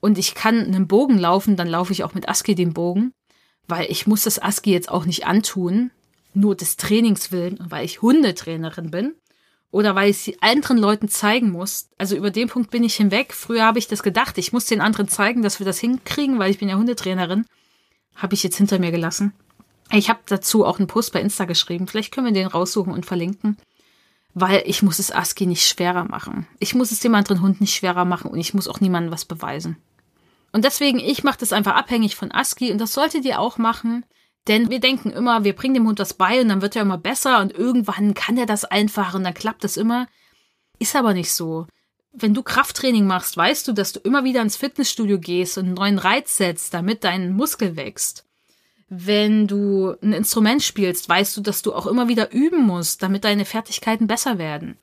[0.00, 3.12] und ich kann einen Bogen laufen, dann laufe ich auch mit Aski den Bogen,
[3.66, 5.90] weil ich muss das Aski jetzt auch nicht antun,
[6.34, 9.14] nur des Trainings willen, weil ich Hundetrainerin bin
[9.70, 11.90] oder weil ich es anderen Leuten zeigen muss.
[11.98, 13.34] Also über den Punkt bin ich hinweg.
[13.34, 16.50] Früher habe ich das gedacht, ich muss den anderen zeigen, dass wir das hinkriegen, weil
[16.50, 17.44] ich bin ja Hundetrainerin.
[18.14, 19.32] Habe ich jetzt hinter mir gelassen.
[19.90, 21.86] Ich habe dazu auch einen Post bei Insta geschrieben.
[21.86, 23.56] Vielleicht können wir den raussuchen und verlinken.
[24.40, 26.46] Weil ich muss es Aski nicht schwerer machen.
[26.58, 29.24] Ich muss es dem anderen Hund nicht schwerer machen und ich muss auch niemandem was
[29.24, 29.76] beweisen.
[30.52, 34.04] Und deswegen, ich mache das einfach abhängig von ASCII und das solltet ihr auch machen.
[34.46, 36.98] Denn wir denken immer, wir bringen dem Hund das bei und dann wird er immer
[36.98, 40.06] besser und irgendwann kann er das einfach und dann klappt das immer.
[40.78, 41.66] Ist aber nicht so.
[42.12, 45.74] Wenn du Krafttraining machst, weißt du, dass du immer wieder ins Fitnessstudio gehst und einen
[45.74, 48.24] neuen Reiz setzt, damit dein Muskel wächst.
[48.88, 53.24] Wenn du ein Instrument spielst, weißt du, dass du auch immer wieder üben musst, damit
[53.24, 54.78] deine Fertigkeiten besser werden.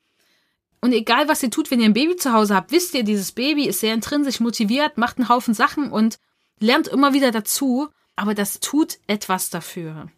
[0.81, 3.31] Und egal, was ihr tut, wenn ihr ein Baby zu Hause habt, wisst ihr, dieses
[3.31, 6.19] Baby ist sehr intrinsisch motiviert, macht einen Haufen Sachen und
[6.59, 7.87] lernt immer wieder dazu.
[8.15, 10.09] Aber das tut etwas dafür.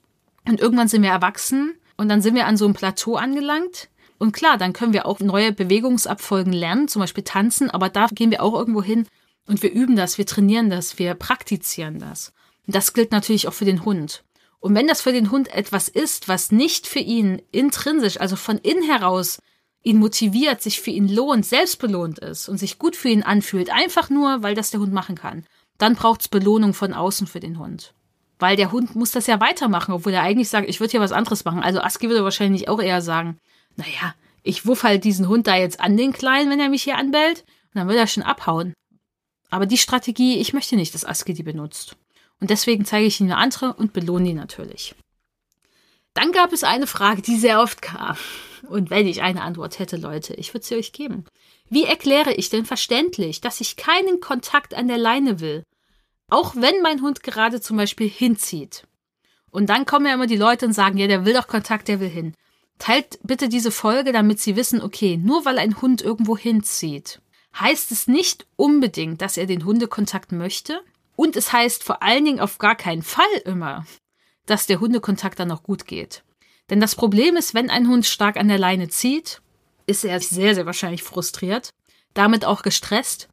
[0.46, 3.90] Und irgendwann sind wir erwachsen und dann sind wir an so einem Plateau angelangt.
[4.18, 8.32] Und klar, dann können wir auch neue Bewegungsabfolgen lernen, zum Beispiel tanzen, aber da gehen
[8.32, 9.08] wir auch irgendwo hin
[9.46, 12.34] und wir üben das, wir trainieren das, wir praktizieren das.
[12.68, 14.24] Das gilt natürlich auch für den Hund.
[14.60, 18.58] Und wenn das für den Hund etwas ist, was nicht für ihn intrinsisch, also von
[18.58, 19.40] innen heraus
[19.84, 23.70] ihn motiviert, sich für ihn lohnt, selbst belohnt ist und sich gut für ihn anfühlt,
[23.70, 25.46] einfach nur, weil das der Hund machen kann,
[25.78, 27.94] dann braucht's Belohnung von außen für den Hund.
[28.40, 31.12] Weil der Hund muss das ja weitermachen, obwohl er eigentlich sagt, ich würde hier was
[31.12, 31.64] anderes machen.
[31.64, 33.38] Also Aski würde wahrscheinlich auch eher sagen,
[33.76, 36.98] naja, ich wuff halt diesen Hund da jetzt an den Kleinen, wenn er mich hier
[36.98, 38.74] anbellt, und dann will er schon abhauen.
[39.50, 41.96] Aber die Strategie, ich möchte nicht, dass Aski die benutzt.
[42.40, 44.96] Und deswegen zeige ich Ihnen eine andere und belohne ihn natürlich.
[46.14, 48.18] Dann gab es eine Frage, die sehr oft kam.
[48.70, 51.26] Und wenn ich eine Antwort hätte, Leute, ich würde sie euch geben.
[51.70, 55.64] Wie erkläre ich denn verständlich, dass ich keinen Kontakt an der Leine will?
[56.30, 58.88] Auch wenn mein Hund gerade zum Beispiel hinzieht.
[59.52, 62.00] Und dann kommen ja immer die Leute und sagen, ja, der will doch Kontakt, der
[62.00, 62.34] will hin.
[62.80, 67.22] Teilt bitte diese Folge, damit Sie wissen, okay, nur weil ein Hund irgendwo hinzieht,
[67.60, 70.82] heißt es nicht unbedingt, dass er den Hundekontakt möchte.
[71.18, 73.86] Und es heißt vor allen Dingen auf gar keinen Fall immer,
[74.46, 76.24] dass der Hundekontakt dann noch gut geht.
[76.70, 79.42] Denn das Problem ist, wenn ein Hund stark an der Leine zieht,
[79.88, 81.72] ist er sehr, sehr wahrscheinlich frustriert,
[82.14, 83.30] damit auch gestresst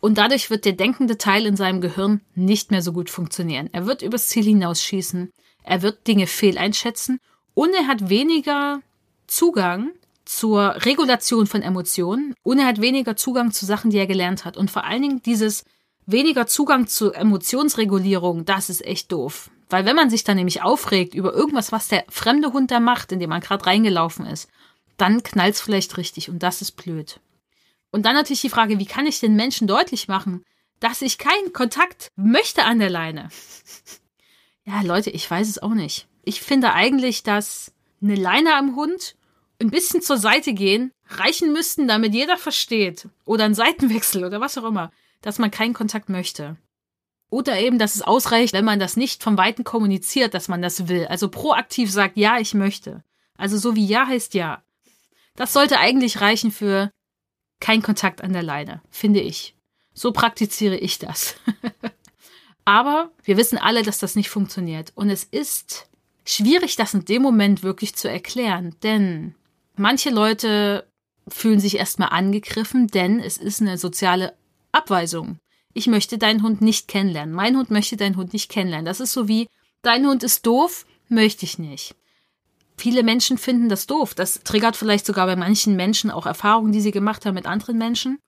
[0.00, 3.68] und dadurch wird der denkende Teil in seinem Gehirn nicht mehr so gut funktionieren.
[3.72, 5.30] Er wird übers Ziel hinausschießen,
[5.62, 7.20] er wird Dinge fehleinschätzen
[7.54, 8.80] und er hat weniger
[9.28, 9.92] Zugang
[10.24, 14.56] zur Regulation von Emotionen und er hat weniger Zugang zu Sachen, die er gelernt hat.
[14.56, 15.64] Und vor allen Dingen dieses
[16.08, 19.50] weniger Zugang zu Emotionsregulierung, das ist echt doof.
[19.68, 23.12] Weil wenn man sich dann nämlich aufregt über irgendwas, was der fremde Hund da macht,
[23.12, 24.48] in dem man gerade reingelaufen ist,
[24.96, 27.20] dann knallt's vielleicht richtig und das ist blöd.
[27.90, 30.44] Und dann natürlich die Frage, wie kann ich den Menschen deutlich machen,
[30.80, 33.28] dass ich keinen Kontakt möchte an der Leine?
[34.64, 36.06] ja, Leute, ich weiß es auch nicht.
[36.24, 39.14] Ich finde eigentlich, dass eine Leine am Hund
[39.60, 43.08] ein bisschen zur Seite gehen reichen müssten, damit jeder versteht.
[43.24, 44.90] Oder ein Seitenwechsel oder was auch immer,
[45.22, 46.56] dass man keinen Kontakt möchte.
[47.30, 50.88] Oder eben, dass es ausreicht, wenn man das nicht vom Weiten kommuniziert, dass man das
[50.88, 51.06] will.
[51.06, 53.04] Also proaktiv sagt, ja, ich möchte.
[53.36, 54.62] Also so wie ja heißt ja.
[55.36, 56.90] Das sollte eigentlich reichen für
[57.60, 59.54] kein Kontakt an der Leine, finde ich.
[59.92, 61.36] So praktiziere ich das.
[62.64, 64.92] Aber wir wissen alle, dass das nicht funktioniert.
[64.94, 65.88] Und es ist
[66.24, 68.74] schwierig, das in dem Moment wirklich zu erklären.
[68.82, 69.34] Denn
[69.76, 70.86] manche Leute
[71.28, 74.34] fühlen sich erstmal angegriffen, denn es ist eine soziale
[74.78, 75.38] Abweisung.
[75.74, 77.34] Ich möchte deinen Hund nicht kennenlernen.
[77.34, 78.86] Mein Hund möchte deinen Hund nicht kennenlernen.
[78.86, 79.48] Das ist so wie,
[79.82, 81.94] dein Hund ist doof, möchte ich nicht.
[82.76, 84.14] Viele Menschen finden das doof.
[84.14, 87.76] Das triggert vielleicht sogar bei manchen Menschen auch Erfahrungen, die sie gemacht haben mit anderen
[87.76, 88.18] Menschen.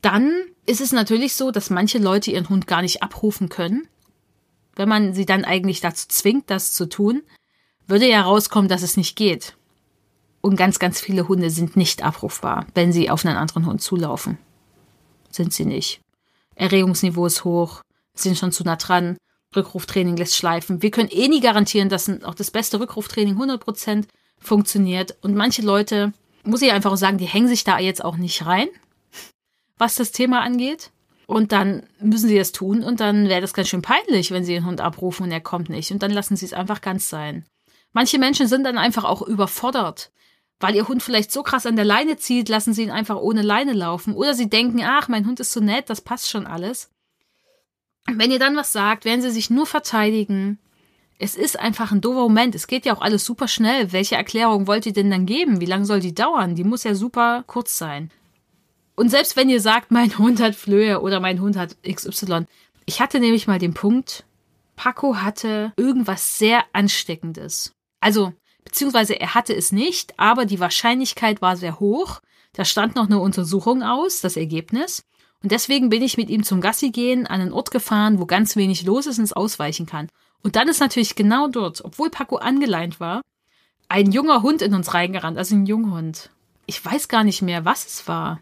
[0.00, 0.32] Dann
[0.64, 3.88] ist es natürlich so, dass manche Leute ihren Hund gar nicht abrufen können.
[4.76, 7.22] Wenn man sie dann eigentlich dazu zwingt, das zu tun,
[7.88, 9.56] würde ja rauskommen, dass es nicht geht.
[10.40, 14.38] Und ganz, ganz viele Hunde sind nicht abrufbar, wenn sie auf einen anderen Hund zulaufen.
[15.38, 16.00] Sind sie nicht.
[16.56, 19.16] Erregungsniveau ist hoch, sind schon zu nah dran.
[19.54, 20.82] Rückruftraining lässt schleifen.
[20.82, 24.06] Wir können eh nie garantieren, dass auch das beste Rückruftraining 100%
[24.40, 25.16] funktioniert.
[25.22, 28.66] Und manche Leute, muss ich einfach sagen, die hängen sich da jetzt auch nicht rein,
[29.76, 30.90] was das Thema angeht.
[31.28, 34.54] Und dann müssen sie es tun und dann wäre das ganz schön peinlich, wenn sie
[34.54, 35.92] den Hund abrufen und er kommt nicht.
[35.92, 37.44] Und dann lassen sie es einfach ganz sein.
[37.92, 40.10] Manche Menschen sind dann einfach auch überfordert.
[40.60, 43.42] Weil ihr Hund vielleicht so krass an der Leine zieht, lassen sie ihn einfach ohne
[43.42, 44.14] Leine laufen.
[44.14, 46.90] Oder sie denken, ach, mein Hund ist so nett, das passt schon alles.
[48.06, 50.58] Wenn ihr dann was sagt, werden sie sich nur verteidigen.
[51.18, 52.54] Es ist einfach ein doofer Moment.
[52.54, 53.92] Es geht ja auch alles super schnell.
[53.92, 55.60] Welche Erklärung wollt ihr denn dann geben?
[55.60, 56.54] Wie lange soll die dauern?
[56.54, 58.10] Die muss ja super kurz sein.
[58.94, 62.46] Und selbst wenn ihr sagt, mein Hund hat Flöhe oder mein Hund hat XY.
[62.86, 64.24] Ich hatte nämlich mal den Punkt,
[64.74, 67.72] Paco hatte irgendwas sehr Ansteckendes.
[68.00, 68.32] Also,
[68.68, 72.20] beziehungsweise er hatte es nicht, aber die Wahrscheinlichkeit war sehr hoch.
[72.52, 75.04] Da stand noch eine Untersuchung aus, das Ergebnis.
[75.42, 78.56] Und deswegen bin ich mit ihm zum Gassi gehen an einen Ort gefahren, wo ganz
[78.56, 80.08] wenig los ist und es ausweichen kann.
[80.42, 83.22] Und dann ist natürlich genau dort, obwohl Paco angeleint war,
[83.88, 86.30] ein junger Hund in uns reingerannt, also ein Junghund.
[86.66, 88.40] Ich weiß gar nicht mehr, was es war.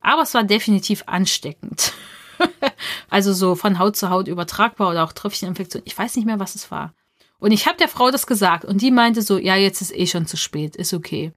[0.00, 1.92] Aber es war definitiv ansteckend.
[3.10, 5.82] also so von Haut zu Haut übertragbar oder auch Tröpfcheninfektion.
[5.84, 6.94] Ich weiß nicht mehr, was es war.
[7.40, 10.06] Und ich habe der Frau das gesagt und die meinte so, ja, jetzt ist eh
[10.06, 11.32] schon zu spät, ist okay.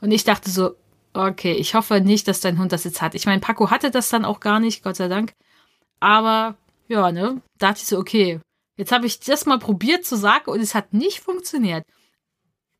[0.00, 0.74] Und ich dachte so,
[1.16, 3.14] Okay, ich hoffe nicht, dass dein Hund das jetzt hat.
[3.14, 5.32] Ich meine, Paco hatte das dann auch gar nicht, Gott sei Dank.
[5.98, 6.56] Aber
[6.88, 8.40] ja, ne, da dachte ich so, okay,
[8.76, 11.84] jetzt habe ich das mal probiert zu sagen und es hat nicht funktioniert.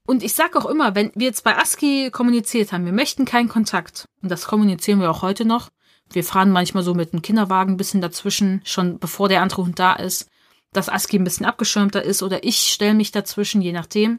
[0.06, 3.48] Und ich sage auch immer, wenn wir jetzt bei ASCII kommuniziert haben, wir möchten keinen
[3.48, 5.70] Kontakt, und das kommunizieren wir auch heute noch,
[6.12, 9.78] wir fahren manchmal so mit einem Kinderwagen ein bisschen dazwischen, schon bevor der andere Hund
[9.78, 10.28] da ist,
[10.76, 14.18] dass ASCII ein bisschen abgeschirmter ist oder ich stelle mich dazwischen, je nachdem.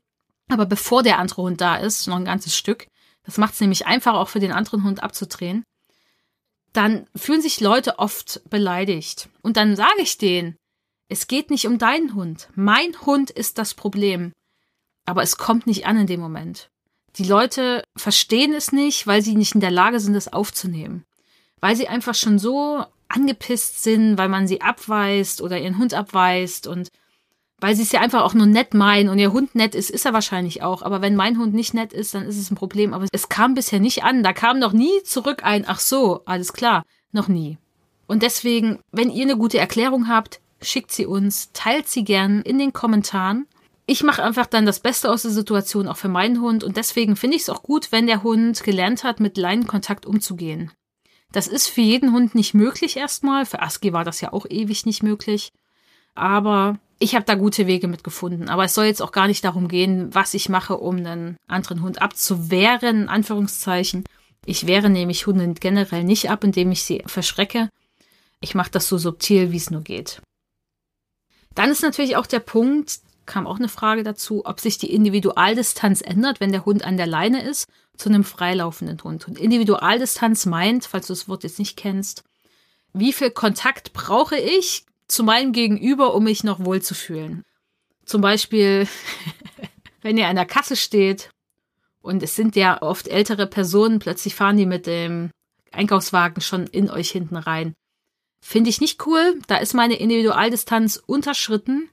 [0.49, 2.87] Aber bevor der andere Hund da ist, noch ein ganzes Stück,
[3.23, 5.63] das macht es nämlich einfach auch für den anderen Hund abzudrehen,
[6.73, 9.29] dann fühlen sich Leute oft beleidigt.
[9.41, 10.55] Und dann sage ich denen,
[11.09, 12.49] es geht nicht um deinen Hund.
[12.55, 14.33] Mein Hund ist das Problem.
[15.05, 16.69] Aber es kommt nicht an in dem Moment.
[17.15, 21.03] Die Leute verstehen es nicht, weil sie nicht in der Lage sind, es aufzunehmen.
[21.59, 26.67] Weil sie einfach schon so angepisst sind, weil man sie abweist oder ihren Hund abweist
[26.67, 26.89] und
[27.59, 30.05] weil sie es ja einfach auch nur nett meinen und ihr Hund nett ist, ist
[30.05, 30.83] er wahrscheinlich auch.
[30.83, 32.93] Aber wenn mein Hund nicht nett ist, dann ist es ein Problem.
[32.93, 34.21] Aber es kam bisher nicht an.
[34.21, 37.57] Da kam noch nie zurück ein, ach so, alles klar, noch nie.
[38.05, 42.59] Und deswegen, wenn ihr eine gute Erklärung habt, schickt sie uns, teilt sie gern in
[42.59, 43.47] den Kommentaren
[43.89, 46.63] ich mache einfach dann das Beste aus der Situation, auch für meinen Hund.
[46.63, 50.71] Und deswegen finde ich es auch gut, wenn der Hund gelernt hat, mit Leinenkontakt umzugehen.
[51.31, 53.45] Das ist für jeden Hund nicht möglich erstmal.
[53.45, 55.51] Für Aski war das ja auch ewig nicht möglich.
[56.15, 58.49] Aber ich habe da gute Wege mitgefunden.
[58.49, 61.81] Aber es soll jetzt auch gar nicht darum gehen, was ich mache, um einen anderen
[61.81, 64.03] Hund abzuwehren, in Anführungszeichen.
[64.45, 67.69] Ich wehre nämlich Hunde generell nicht ab, indem ich sie verschrecke.
[68.39, 70.21] Ich mache das so subtil, wie es nur geht.
[71.53, 76.01] Dann ist natürlich auch der Punkt, kam auch eine Frage dazu, ob sich die Individualdistanz
[76.01, 79.27] ändert, wenn der Hund an der Leine ist, zu einem freilaufenden Hund.
[79.27, 82.23] Und Individualdistanz meint, falls du das Wort jetzt nicht kennst,
[82.93, 87.43] wie viel Kontakt brauche ich zu meinem Gegenüber, um mich noch wohl zu fühlen.
[88.05, 88.87] Zum Beispiel,
[90.01, 91.29] wenn ihr an der Kasse steht
[92.01, 95.31] und es sind ja oft ältere Personen, plötzlich fahren die mit dem
[95.71, 97.73] Einkaufswagen schon in euch hinten rein.
[98.41, 99.39] Finde ich nicht cool.
[99.47, 101.89] Da ist meine Individualdistanz unterschritten.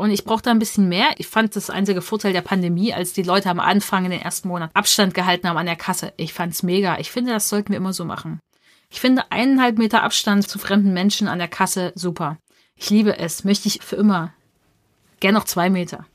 [0.00, 1.10] Und ich brauche da ein bisschen mehr.
[1.18, 4.48] Ich fand das einzige Vorteil der Pandemie, als die Leute am Anfang in den ersten
[4.48, 6.14] Monaten Abstand gehalten haben an der Kasse.
[6.16, 6.98] Ich fand's mega.
[6.98, 8.40] Ich finde, das sollten wir immer so machen.
[8.88, 12.38] Ich finde eineinhalb Meter Abstand zu fremden Menschen an der Kasse super.
[12.76, 13.44] Ich liebe es.
[13.44, 14.32] Möchte ich für immer.
[15.20, 16.06] Gern noch zwei Meter.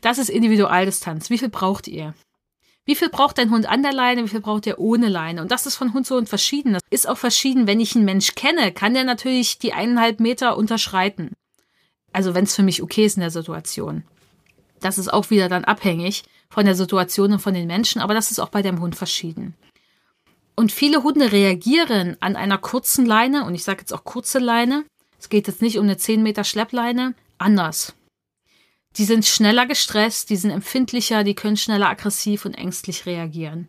[0.00, 1.30] Das ist Individualdistanz.
[1.30, 2.12] Wie viel braucht ihr?
[2.86, 5.42] Wie viel braucht dein Hund an der Leine, wie viel braucht er ohne Leine?
[5.42, 6.72] Und das ist von Hund zu Hund verschieden.
[6.72, 7.68] Das ist auch verschieden.
[7.68, 11.36] Wenn ich einen Mensch kenne, kann der natürlich die eineinhalb Meter unterschreiten.
[12.12, 14.04] Also wenn es für mich okay ist in der Situation.
[14.80, 18.30] Das ist auch wieder dann abhängig von der Situation und von den Menschen, aber das
[18.30, 19.54] ist auch bei dem Hund verschieden.
[20.56, 24.84] Und viele Hunde reagieren an einer kurzen Leine, und ich sage jetzt auch kurze Leine,
[25.18, 27.94] es geht jetzt nicht um eine 10 Meter Schleppleine, anders.
[28.96, 33.68] Die sind schneller gestresst, die sind empfindlicher, die können schneller aggressiv und ängstlich reagieren.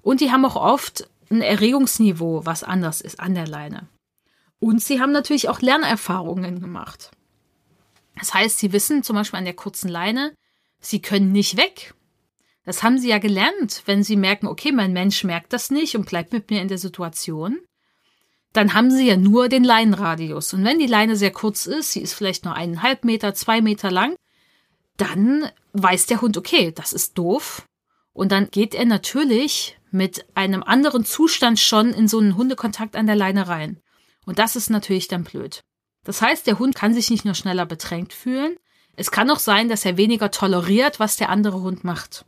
[0.00, 3.88] Und die haben auch oft ein Erregungsniveau, was anders ist an der Leine.
[4.58, 7.10] Und sie haben natürlich auch Lernerfahrungen gemacht.
[8.18, 10.34] Das heißt, sie wissen zum Beispiel an der kurzen Leine,
[10.80, 11.94] sie können nicht weg.
[12.64, 16.06] Das haben sie ja gelernt, wenn sie merken, okay, mein Mensch merkt das nicht und
[16.06, 17.58] bleibt mit mir in der Situation.
[18.52, 20.52] Dann haben sie ja nur den Leinenradius.
[20.52, 23.90] Und wenn die Leine sehr kurz ist, sie ist vielleicht nur eineinhalb Meter, zwei Meter
[23.90, 24.14] lang,
[24.96, 27.66] dann weiß der Hund, okay, das ist doof.
[28.12, 33.06] Und dann geht er natürlich mit einem anderen Zustand schon in so einen Hundekontakt an
[33.06, 33.80] der Leine rein.
[34.26, 35.62] Und das ist natürlich dann blöd.
[36.04, 38.56] Das heißt, der Hund kann sich nicht nur schneller bedrängt fühlen,
[38.94, 42.24] es kann auch sein, dass er weniger toleriert, was der andere Hund macht.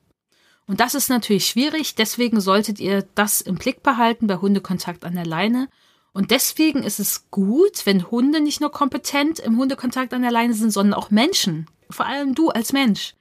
[0.66, 5.14] Und das ist natürlich schwierig, deswegen solltet ihr das im Blick behalten bei Hundekontakt an
[5.14, 5.68] der Leine.
[6.14, 10.54] Und deswegen ist es gut, wenn Hunde nicht nur kompetent im Hundekontakt an der Leine
[10.54, 11.66] sind, sondern auch Menschen.
[11.90, 13.14] Vor allem du als Mensch.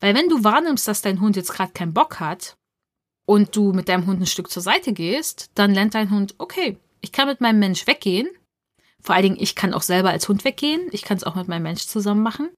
[0.00, 2.56] Weil wenn du wahrnimmst, dass dein Hund jetzt gerade keinen Bock hat
[3.26, 6.78] und du mit deinem Hund ein Stück zur Seite gehst, dann lernt dein Hund, okay,
[7.02, 8.28] ich kann mit meinem Mensch weggehen
[9.06, 10.80] vor allen Dingen, ich kann auch selber als Hund weggehen.
[10.90, 12.48] Ich kann es auch mit meinem Mensch zusammen machen.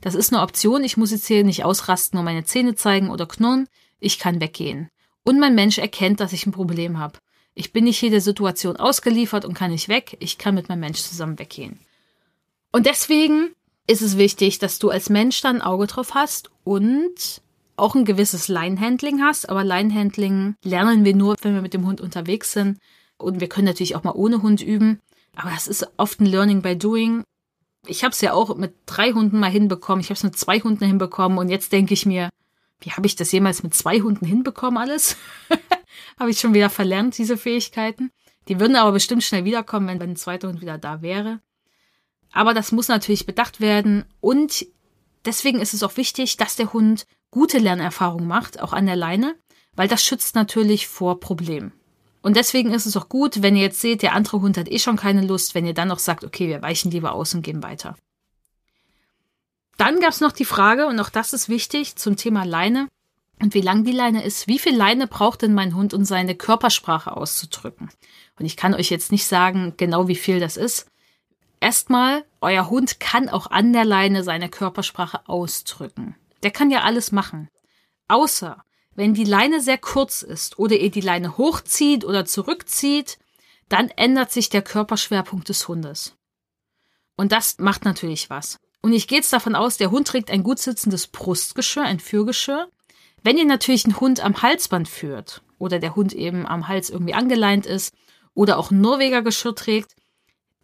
[0.00, 0.82] Das ist eine Option.
[0.82, 3.68] Ich muss jetzt hier nicht ausrasten und meine Zähne zeigen oder knurren.
[4.00, 4.88] Ich kann weggehen.
[5.22, 7.18] Und mein Mensch erkennt, dass ich ein Problem habe.
[7.52, 10.16] Ich bin nicht jeder Situation ausgeliefert und kann nicht weg.
[10.20, 11.78] Ich kann mit meinem Mensch zusammen weggehen.
[12.72, 13.50] Und deswegen
[13.86, 17.42] ist es wichtig, dass du als Mensch dann ein Auge drauf hast und
[17.76, 19.50] auch ein gewisses Line-Handling hast.
[19.50, 22.78] Aber Line-Handling lernen wir nur, wenn wir mit dem Hund unterwegs sind.
[23.18, 25.00] Und wir können natürlich auch mal ohne Hund üben.
[25.38, 27.22] Aber das ist oft ein Learning by Doing.
[27.86, 30.00] Ich habe es ja auch mit drei Hunden mal hinbekommen.
[30.00, 31.38] Ich habe es mit zwei Hunden hinbekommen.
[31.38, 32.28] Und jetzt denke ich mir,
[32.80, 35.16] wie habe ich das jemals mit zwei Hunden hinbekommen alles?
[36.18, 38.10] habe ich schon wieder verlernt, diese Fähigkeiten.
[38.48, 41.40] Die würden aber bestimmt schnell wiederkommen, wenn, wenn ein zweiter Hund wieder da wäre.
[42.32, 44.06] Aber das muss natürlich bedacht werden.
[44.20, 44.66] Und
[45.24, 49.36] deswegen ist es auch wichtig, dass der Hund gute Lernerfahrungen macht, auch an der Leine,
[49.76, 51.77] weil das schützt natürlich vor Problemen.
[52.28, 54.78] Und deswegen ist es auch gut, wenn ihr jetzt seht, der andere Hund hat eh
[54.78, 57.62] schon keine Lust, wenn ihr dann noch sagt, okay, wir weichen lieber aus und gehen
[57.62, 57.96] weiter.
[59.78, 62.86] Dann gab es noch die Frage, und auch das ist wichtig, zum Thema Leine
[63.40, 64.46] und wie lang die Leine ist.
[64.46, 67.88] Wie viel Leine braucht denn mein Hund, um seine Körpersprache auszudrücken?
[68.38, 70.86] Und ich kann euch jetzt nicht sagen, genau wie viel das ist.
[71.60, 76.14] Erstmal, euer Hund kann auch an der Leine seine Körpersprache ausdrücken.
[76.42, 77.48] Der kann ja alles machen.
[78.06, 78.62] Außer,
[78.98, 83.16] wenn die Leine sehr kurz ist oder ihr die Leine hochzieht oder zurückzieht,
[83.68, 86.16] dann ändert sich der Körperschwerpunkt des Hundes.
[87.14, 88.58] Und das macht natürlich was.
[88.82, 92.66] Und ich gehe jetzt davon aus, der Hund trägt ein gut sitzendes Brustgeschirr, ein Führgeschirr.
[93.22, 97.14] Wenn ihr natürlich einen Hund am Halsband führt oder der Hund eben am Hals irgendwie
[97.14, 97.94] angeleint ist
[98.34, 99.94] oder auch ein Norweger Geschirr trägt,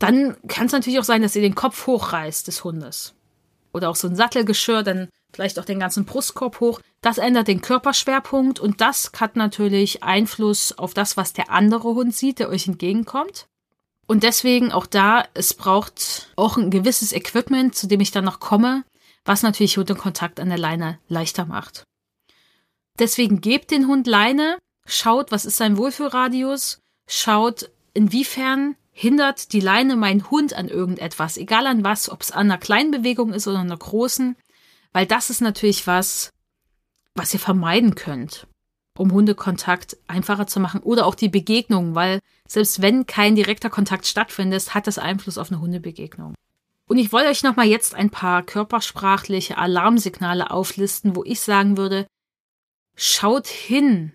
[0.01, 3.15] dann kann es natürlich auch sein, dass ihr den Kopf hochreißt des Hundes.
[3.73, 6.81] Oder auch so ein Sattelgeschirr, dann vielleicht auch den ganzen Brustkorb hoch.
[7.05, 12.15] Das ändert den Körperschwerpunkt und das hat natürlich Einfluss auf das, was der andere Hund
[12.15, 13.47] sieht, der euch entgegenkommt.
[14.07, 18.41] Und deswegen auch da, es braucht auch ein gewisses Equipment, zu dem ich dann noch
[18.41, 18.85] komme,
[19.27, 21.85] was natürlich Hundekontakt an der Leine leichter macht.
[22.99, 29.97] Deswegen gebt den Hund Leine, schaut, was ist sein Wohlfühlradius, schaut, inwiefern hindert die Leine
[29.97, 33.59] meinen Hund an irgendetwas, egal an was, ob es an einer kleinen Bewegung ist oder
[33.59, 34.37] einer großen,
[34.95, 36.33] weil das ist natürlich was,
[37.15, 38.47] was ihr vermeiden könnt,
[38.99, 44.07] um Hundekontakt einfacher zu machen oder auch die Begegnung, weil selbst wenn kein direkter Kontakt
[44.07, 46.35] stattfindet, hat das Einfluss auf eine Hundebegegnung.
[46.87, 52.07] Und ich wollte euch nochmal jetzt ein paar körpersprachliche Alarmsignale auflisten, wo ich sagen würde,
[52.95, 54.13] schaut hin,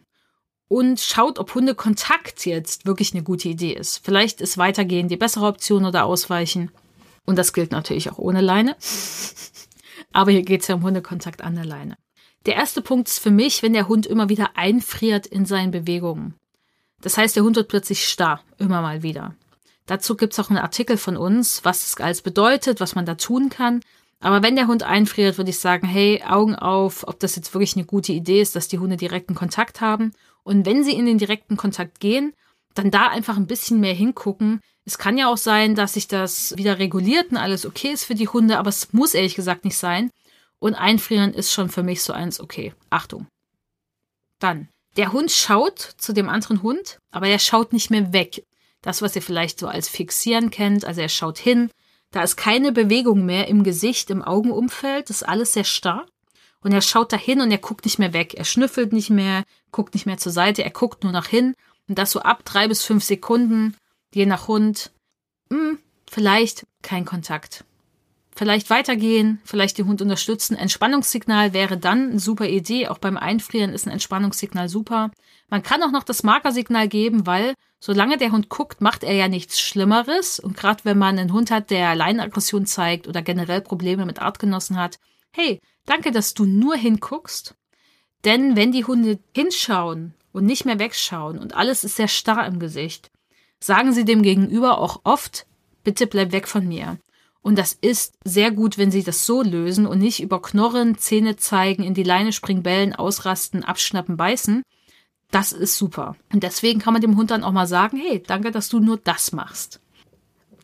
[0.70, 3.98] und schaut, ob Hundekontakt jetzt wirklich eine gute Idee ist.
[4.06, 6.72] Vielleicht ist Weitergehen die bessere Option oder Ausweichen.
[7.26, 8.78] Und das gilt natürlich auch ohne Leine.
[10.14, 11.98] Aber hier geht es ja um Hundekontakt an der Leine.
[12.46, 16.36] Der erste Punkt ist für mich, wenn der Hund immer wieder einfriert in seinen Bewegungen.
[17.02, 19.36] Das heißt, der Hund wird plötzlich starr, immer mal wieder.
[19.86, 23.16] Dazu gibt es auch einen Artikel von uns, was das alles bedeutet, was man da
[23.16, 23.82] tun kann.
[24.20, 27.76] Aber wenn der Hund einfriert, würde ich sagen, hey, Augen auf, ob das jetzt wirklich
[27.76, 30.12] eine gute Idee ist, dass die Hunde direkten Kontakt haben.
[30.44, 32.34] Und wenn sie in den direkten Kontakt gehen,
[32.76, 34.62] dann da einfach ein bisschen mehr hingucken.
[34.86, 38.16] Es kann ja auch sein, dass sich das wieder reguliert und alles okay ist für
[38.16, 40.12] die Hunde, aber es muss ehrlich gesagt nicht sein.
[40.60, 43.28] Und einfrieren ist schon für mich so eins, okay, Achtung.
[44.40, 48.46] Dann, der Hund schaut zu dem anderen Hund, aber er schaut nicht mehr weg.
[48.82, 51.70] Das, was ihr vielleicht so als Fixieren kennt, also er schaut hin,
[52.12, 56.06] da ist keine Bewegung mehr im Gesicht, im Augenumfeld, das ist alles sehr starr.
[56.62, 58.34] Und er schaut dahin und er guckt nicht mehr weg.
[58.34, 61.56] Er schnüffelt nicht mehr, guckt nicht mehr zur Seite, er guckt nur nach hin.
[61.88, 63.78] Und das so ab drei bis fünf Sekunden,
[64.14, 64.92] je nach Hund.
[65.50, 67.64] Hm, vielleicht kein Kontakt.
[68.40, 70.56] Vielleicht weitergehen, vielleicht den Hund unterstützen.
[70.56, 72.88] Entspannungssignal wäre dann eine super Idee.
[72.88, 75.12] Auch beim Einfrieren ist ein Entspannungssignal super.
[75.50, 79.28] Man kann auch noch das Markersignal geben, weil solange der Hund guckt, macht er ja
[79.28, 80.40] nichts Schlimmeres.
[80.40, 84.78] Und gerade wenn man einen Hund hat, der Leinenaggression zeigt oder generell Probleme mit Artgenossen
[84.78, 85.00] hat,
[85.34, 87.56] hey, danke, dass du nur hinguckst.
[88.24, 92.60] Denn wenn die Hunde hinschauen und nicht mehr wegschauen und alles ist sehr starr im
[92.60, 93.12] Gesicht,
[93.60, 95.46] sagen sie dem Gegenüber auch oft,
[95.84, 97.00] bitte bleib weg von mir.
[97.42, 101.38] Und das ist sehr gut, wenn sie das so lösen und nicht über Knorren, Zähne
[101.38, 104.64] zeigen, in die Leine springen, bellen, ausrasten, abschnappen, beißen.
[105.32, 106.16] Das ist super.
[106.34, 108.98] Und deswegen kann man dem Hund dann auch mal sagen, hey, danke, dass du nur
[108.98, 109.80] das machst.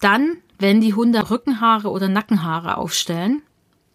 [0.02, 3.42] Dann, wenn die Hunde Rückenhaare oder Nackenhaare aufstellen,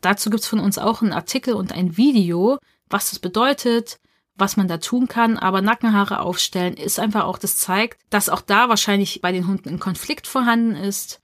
[0.00, 3.98] dazu gibt's von uns auch einen Artikel und ein Video, was das bedeutet,
[4.36, 8.40] was man da tun kann, aber Nackenhaare aufstellen ist einfach auch, das zeigt, dass auch
[8.40, 11.20] da wahrscheinlich bei den Hunden ein Konflikt vorhanden ist,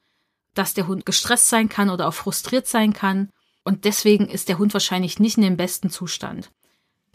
[0.58, 3.30] dass der Hund gestresst sein kann oder auch frustriert sein kann
[3.64, 6.50] und deswegen ist der Hund wahrscheinlich nicht in dem besten Zustand.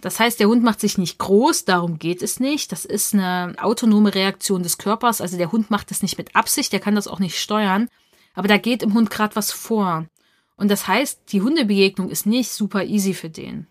[0.02, 2.72] Das heißt, der Hund macht sich nicht groß, darum geht es nicht.
[2.72, 5.22] Das ist eine autonome Reaktion des Körpers.
[5.22, 7.88] Also der Hund macht das nicht mit Absicht, der kann das auch nicht steuern.
[8.34, 10.08] Aber da geht im Hund gerade was vor.
[10.58, 13.68] Und das heißt, die Hundebegegnung ist nicht super easy für den.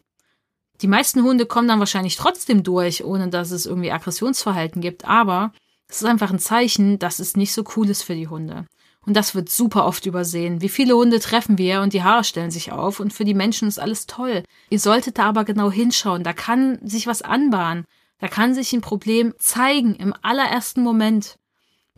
[0.80, 5.52] Die meisten Hunde kommen dann wahrscheinlich trotzdem durch, ohne dass es irgendwie Aggressionsverhalten gibt, aber
[5.88, 8.66] es ist einfach ein Zeichen, dass es nicht so cool ist für die Hunde.
[9.06, 10.60] Und das wird super oft übersehen.
[10.60, 13.66] Wie viele Hunde treffen wir und die Haare stellen sich auf und für die Menschen
[13.66, 14.44] ist alles toll.
[14.68, 16.22] Ihr solltet da aber genau hinschauen.
[16.22, 17.86] Da kann sich was anbahnen.
[18.18, 21.38] Da kann sich ein Problem zeigen im allerersten Moment,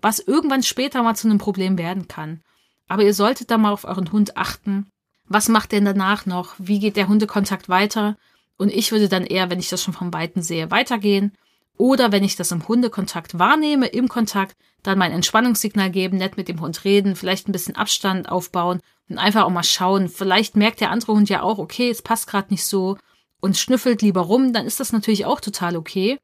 [0.01, 2.41] was irgendwann später mal zu einem Problem werden kann.
[2.87, 4.87] Aber ihr solltet da mal auf euren Hund achten.
[5.27, 6.55] Was macht denn danach noch?
[6.59, 8.17] Wie geht der Hundekontakt weiter?
[8.59, 11.33] Und ich würde dann eher, wenn ich das schon vom Weiten sehe, weitergehen.
[11.79, 16.49] Oder wenn ich das im Hundekontakt wahrnehme, im Kontakt, dann mein Entspannungssignal geben, nett mit
[16.49, 20.09] dem Hund reden, vielleicht ein bisschen Abstand aufbauen und einfach auch mal schauen.
[20.09, 22.97] Vielleicht merkt der andere Hund ja auch, okay, es passt gerade nicht so
[23.41, 26.19] und schnüffelt lieber rum, dann ist das natürlich auch total okay.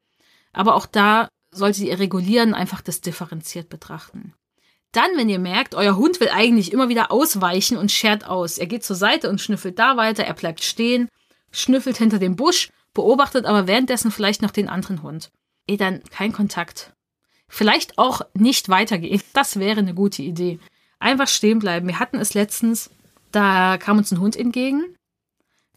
[0.53, 4.33] Aber auch da solltet ihr regulieren, einfach das differenziert betrachten.
[4.91, 8.57] Dann, wenn ihr merkt, euer Hund will eigentlich immer wieder ausweichen und schert aus.
[8.57, 11.09] Er geht zur Seite und schnüffelt da weiter, er bleibt stehen,
[11.51, 15.29] schnüffelt hinter dem Busch, beobachtet aber währenddessen vielleicht noch den anderen Hund.
[15.69, 16.93] Eh, dann kein Kontakt.
[17.47, 19.21] Vielleicht auch nicht weitergehen.
[19.33, 20.59] Das wäre eine gute Idee.
[20.99, 21.87] Einfach stehen bleiben.
[21.87, 22.89] Wir hatten es letztens,
[23.31, 24.95] da kam uns ein Hund entgegen.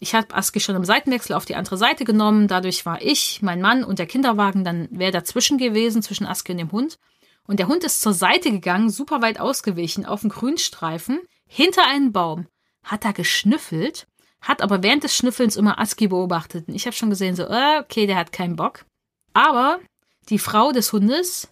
[0.00, 2.48] Ich habe Aski schon im Seitenwechsel auf die andere Seite genommen.
[2.48, 6.58] Dadurch war ich, mein Mann und der Kinderwagen dann wäre dazwischen gewesen, zwischen Aski und
[6.58, 6.98] dem Hund.
[7.46, 12.12] Und der Hund ist zur Seite gegangen, super weit ausgewichen, auf den Grünstreifen, hinter einen
[12.12, 12.46] Baum,
[12.82, 14.06] hat da geschnüffelt,
[14.40, 16.66] hat aber während des Schnüffelns immer Aski beobachtet.
[16.66, 18.84] Und ich habe schon gesehen, so, äh, okay, der hat keinen Bock.
[19.32, 19.80] Aber
[20.28, 21.48] die Frau des Hundes,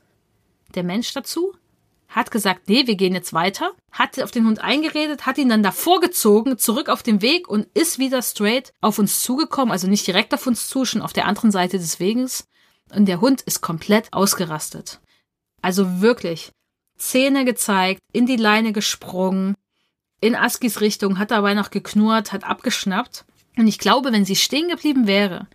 [0.74, 1.54] der Mensch dazu,
[2.08, 5.62] hat gesagt, nee, wir gehen jetzt weiter, hat auf den Hund eingeredet, hat ihn dann
[5.62, 10.06] davor gezogen, zurück auf den Weg und ist wieder straight auf uns zugekommen, also nicht
[10.06, 12.48] direkt auf uns zu, schon auf der anderen Seite des Weges.
[12.92, 15.00] Und der Hund ist komplett ausgerastet.
[15.62, 16.50] Also wirklich
[16.96, 19.54] Zähne gezeigt, in die Leine gesprungen,
[20.20, 23.24] in Askis Richtung, hat dabei noch geknurrt, hat abgeschnappt.
[23.56, 25.46] Und ich glaube, wenn sie stehen geblieben wäre,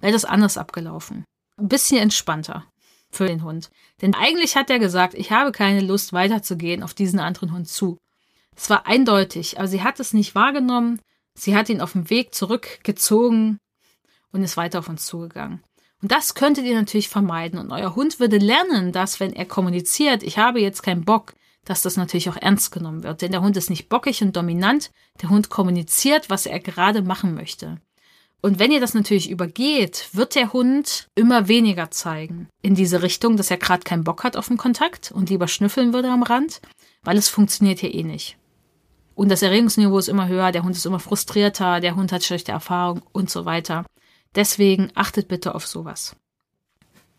[0.00, 1.24] wäre das anders abgelaufen.
[1.58, 2.64] Ein bisschen entspannter
[3.10, 3.70] für den Hund.
[4.00, 7.98] Denn eigentlich hat er gesagt, ich habe keine Lust weiterzugehen auf diesen anderen Hund zu.
[8.56, 11.00] Es war eindeutig, aber sie hat es nicht wahrgenommen.
[11.34, 13.58] Sie hat ihn auf dem Weg zurückgezogen
[14.32, 15.62] und ist weiter auf uns zugegangen.
[16.00, 17.58] Und das könntet ihr natürlich vermeiden.
[17.58, 21.34] Und euer Hund würde lernen, dass wenn er kommuniziert, ich habe jetzt keinen Bock,
[21.64, 23.22] dass das natürlich auch ernst genommen wird.
[23.22, 24.90] Denn der Hund ist nicht bockig und dominant.
[25.22, 27.80] Der Hund kommuniziert, was er gerade machen möchte.
[28.40, 33.36] Und wenn ihr das natürlich übergeht, wird der Hund immer weniger zeigen in diese Richtung,
[33.36, 36.60] dass er gerade keinen Bock hat auf den Kontakt und lieber schnüffeln würde am Rand,
[37.02, 38.36] weil es funktioniert hier eh nicht.
[39.16, 42.52] Und das Erregungsniveau ist immer höher, der Hund ist immer frustrierter, der Hund hat schlechte
[42.52, 43.84] Erfahrungen und so weiter.
[44.36, 46.14] Deswegen achtet bitte auf sowas.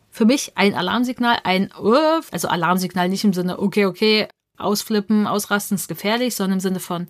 [0.10, 5.90] Für mich ein Alarmsignal, ein also Alarmsignal nicht im Sinne, okay, okay, ausflippen, ausrasten ist
[5.90, 7.10] gefährlich, sondern im Sinne von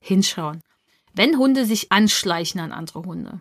[0.00, 0.62] hinschauen.
[1.14, 3.40] Wenn Hunde sich anschleichen an andere Hunde,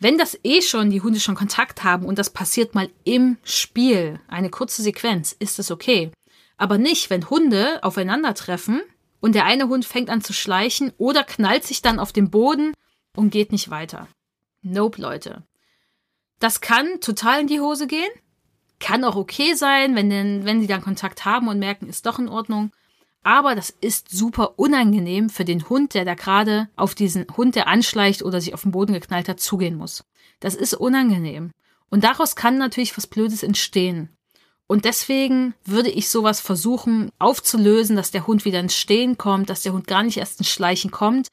[0.00, 4.20] wenn das eh schon, die Hunde schon Kontakt haben und das passiert mal im Spiel,
[4.28, 6.12] eine kurze Sequenz, ist das okay.
[6.56, 8.80] Aber nicht, wenn Hunde aufeinandertreffen
[9.20, 12.74] und der eine Hund fängt an zu schleichen oder knallt sich dann auf den Boden
[13.16, 14.08] und geht nicht weiter.
[14.62, 15.44] Nope, Leute.
[16.38, 18.10] Das kann total in die Hose gehen.
[18.78, 22.20] Kann auch okay sein, wenn, denn, wenn sie dann Kontakt haben und merken, ist doch
[22.20, 22.70] in Ordnung.
[23.22, 27.66] Aber das ist super unangenehm für den Hund, der da gerade auf diesen Hund, der
[27.66, 30.04] anschleicht oder sich auf den Boden geknallt hat, zugehen muss.
[30.40, 31.50] Das ist unangenehm.
[31.90, 34.10] Und daraus kann natürlich was Blödes entstehen.
[34.66, 39.62] Und deswegen würde ich sowas versuchen aufzulösen, dass der Hund wieder ins Stehen kommt, dass
[39.62, 41.28] der Hund gar nicht erst ins Schleichen kommt,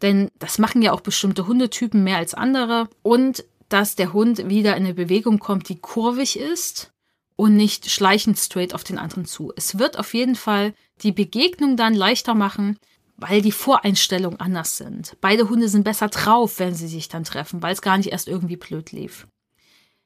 [0.00, 2.88] denn das machen ja auch bestimmte Hundetypen mehr als andere.
[3.02, 6.92] Und dass der Hund wieder in eine Bewegung kommt, die kurvig ist
[7.40, 9.50] und nicht schleichend straight auf den anderen zu.
[9.56, 12.78] Es wird auf jeden Fall die Begegnung dann leichter machen,
[13.16, 15.16] weil die Voreinstellungen anders sind.
[15.22, 18.28] Beide Hunde sind besser drauf, wenn sie sich dann treffen, weil es gar nicht erst
[18.28, 19.26] irgendwie blöd lief.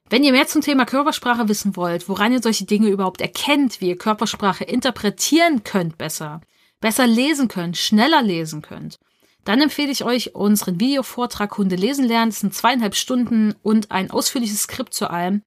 [0.08, 3.88] Wenn ihr mehr zum Thema Körpersprache wissen wollt, woran ihr solche Dinge überhaupt erkennt, wie
[3.88, 6.40] ihr Körpersprache interpretieren könnt besser,
[6.80, 9.00] besser lesen könnt, schneller lesen könnt,
[9.42, 12.30] dann empfehle ich euch unseren Videovortrag Hunde lesen lernen.
[12.30, 15.42] Das sind zweieinhalb Stunden und ein ausführliches Skript zu allem.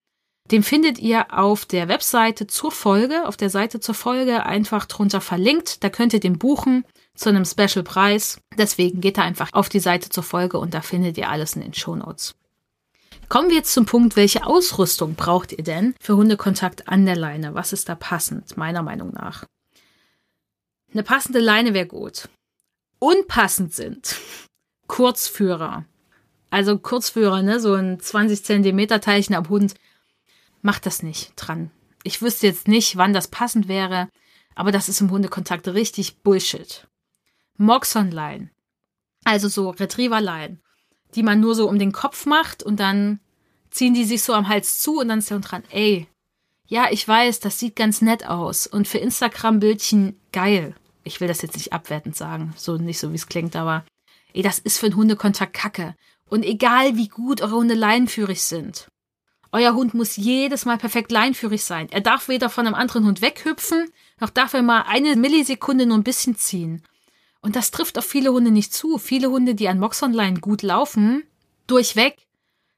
[0.51, 5.21] Den findet ihr auf der Webseite zur Folge, auf der Seite zur Folge einfach drunter
[5.21, 5.83] verlinkt.
[5.83, 6.85] Da könnt ihr den buchen
[7.15, 8.39] zu einem Special Preis.
[8.57, 11.61] Deswegen geht da einfach auf die Seite zur Folge und da findet ihr alles in
[11.61, 12.35] den Show Notes.
[13.27, 17.55] Kommen wir jetzt zum Punkt, welche Ausrüstung braucht ihr denn für Hundekontakt an der Leine?
[17.55, 19.43] Was ist da passend, meiner Meinung nach?
[20.93, 22.29] Eine passende Leine wäre gut
[22.99, 24.15] unpassend sind.
[24.87, 25.85] Kurzführer.
[26.49, 29.75] Also Kurzführer, ne, so ein 20 Zentimeter Teilchen am Hund,
[30.61, 31.71] macht das nicht dran.
[32.03, 34.09] Ich wüsste jetzt nicht, wann das passend wäre,
[34.55, 36.87] aber das ist im Hundekontakt richtig Bullshit.
[37.57, 38.51] Moxonlein.
[39.23, 40.61] Also so Retrieverlein,
[41.15, 43.19] die man nur so um den Kopf macht und dann
[43.71, 46.07] ziehen die sich so am Hals zu und dann ist der Hund dran, ey,
[46.65, 50.75] ja, ich weiß, das sieht ganz nett aus und für Instagram-Bildchen geil
[51.07, 53.85] ich will das jetzt nicht abwertend sagen, so nicht so wie es klingt, aber
[54.33, 55.95] ey, das ist für einen Hundekontakt Kacke.
[56.29, 58.87] Und egal wie gut eure Hunde leinführig sind,
[59.51, 61.87] euer Hund muss jedes Mal perfekt leinführig sein.
[61.91, 65.97] Er darf weder von einem anderen Hund weghüpfen, noch darf er mal eine Millisekunde nur
[65.97, 66.83] ein bisschen ziehen.
[67.41, 68.97] Und das trifft auf viele Hunde nicht zu.
[68.97, 71.23] Viele Hunde, die an Moxonline gut laufen,
[71.67, 72.17] durchweg,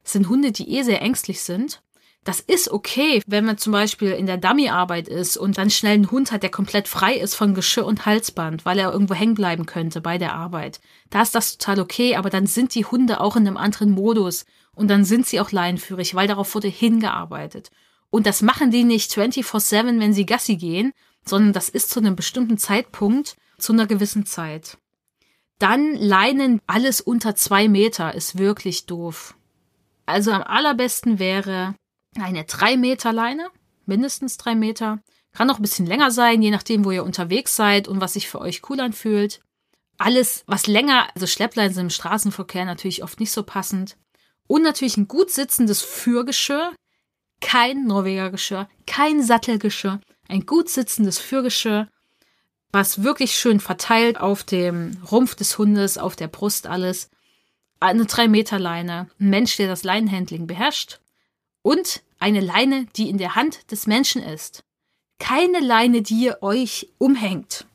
[0.04, 1.82] sind Hunde, die eh sehr ängstlich sind
[2.24, 6.10] das ist okay, wenn man zum Beispiel in der Dummyarbeit ist und dann schnell einen
[6.10, 9.64] Hund hat, der komplett frei ist von Geschirr und Halsband, weil er irgendwo hängen bleiben
[9.64, 10.80] könnte bei der Arbeit.
[11.08, 14.44] Da ist das total okay, aber dann sind die Hunde auch in einem anderen Modus
[14.76, 17.70] und dann sind sie auch leinenführig, weil darauf wurde hingearbeitet.
[18.10, 20.92] Und das machen die nicht 24-7, wenn sie Gassi gehen.
[21.22, 24.78] sondern das ist zu einem bestimmten Zeitpunkt, zu einer gewissen Zeit.
[25.58, 29.34] Dann Leinen alles unter zwei Meter ist wirklich doof.
[30.06, 31.74] Also am allerbesten wäre
[32.18, 33.48] eine drei Meter Leine,
[33.84, 35.00] mindestens drei Meter.
[35.32, 38.28] Kann auch ein bisschen länger sein, je nachdem, wo ihr unterwegs seid und was sich
[38.28, 39.40] für euch cool anfühlt.
[39.98, 43.98] Alles, was länger, also Schleppleinen sind im Straßenverkehr natürlich oft nicht so passend.
[44.50, 46.74] Und natürlich ein gut sitzendes Fürgeschirr.
[47.40, 50.00] Kein Norweger Geschirr, kein Sattelgeschirr.
[50.26, 51.88] Ein gut sitzendes Fürgeschirr,
[52.72, 57.10] was wirklich schön verteilt auf dem Rumpf des Hundes, auf der Brust alles.
[57.78, 59.08] Eine 3 Meter Leine.
[59.20, 60.98] Ein Mensch, der das Leinenhandling beherrscht.
[61.62, 64.64] Und eine Leine, die in der Hand des Menschen ist.
[65.20, 67.66] Keine Leine, die ihr euch umhängt.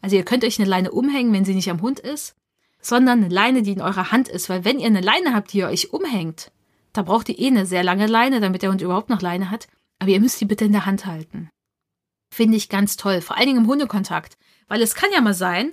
[0.00, 2.36] Also ihr könnt euch eine Leine umhängen, wenn sie nicht am Hund ist,
[2.80, 4.48] sondern eine Leine, die in eurer Hand ist.
[4.48, 6.50] Weil wenn ihr eine Leine habt, die ihr euch umhängt,
[6.92, 9.68] da braucht ihr eh eine sehr lange Leine, damit der Hund überhaupt noch Leine hat.
[9.98, 11.50] Aber ihr müsst die bitte in der Hand halten.
[12.32, 13.20] Finde ich ganz toll.
[13.20, 14.36] Vor allen Dingen im Hundekontakt.
[14.68, 15.72] Weil es kann ja mal sein,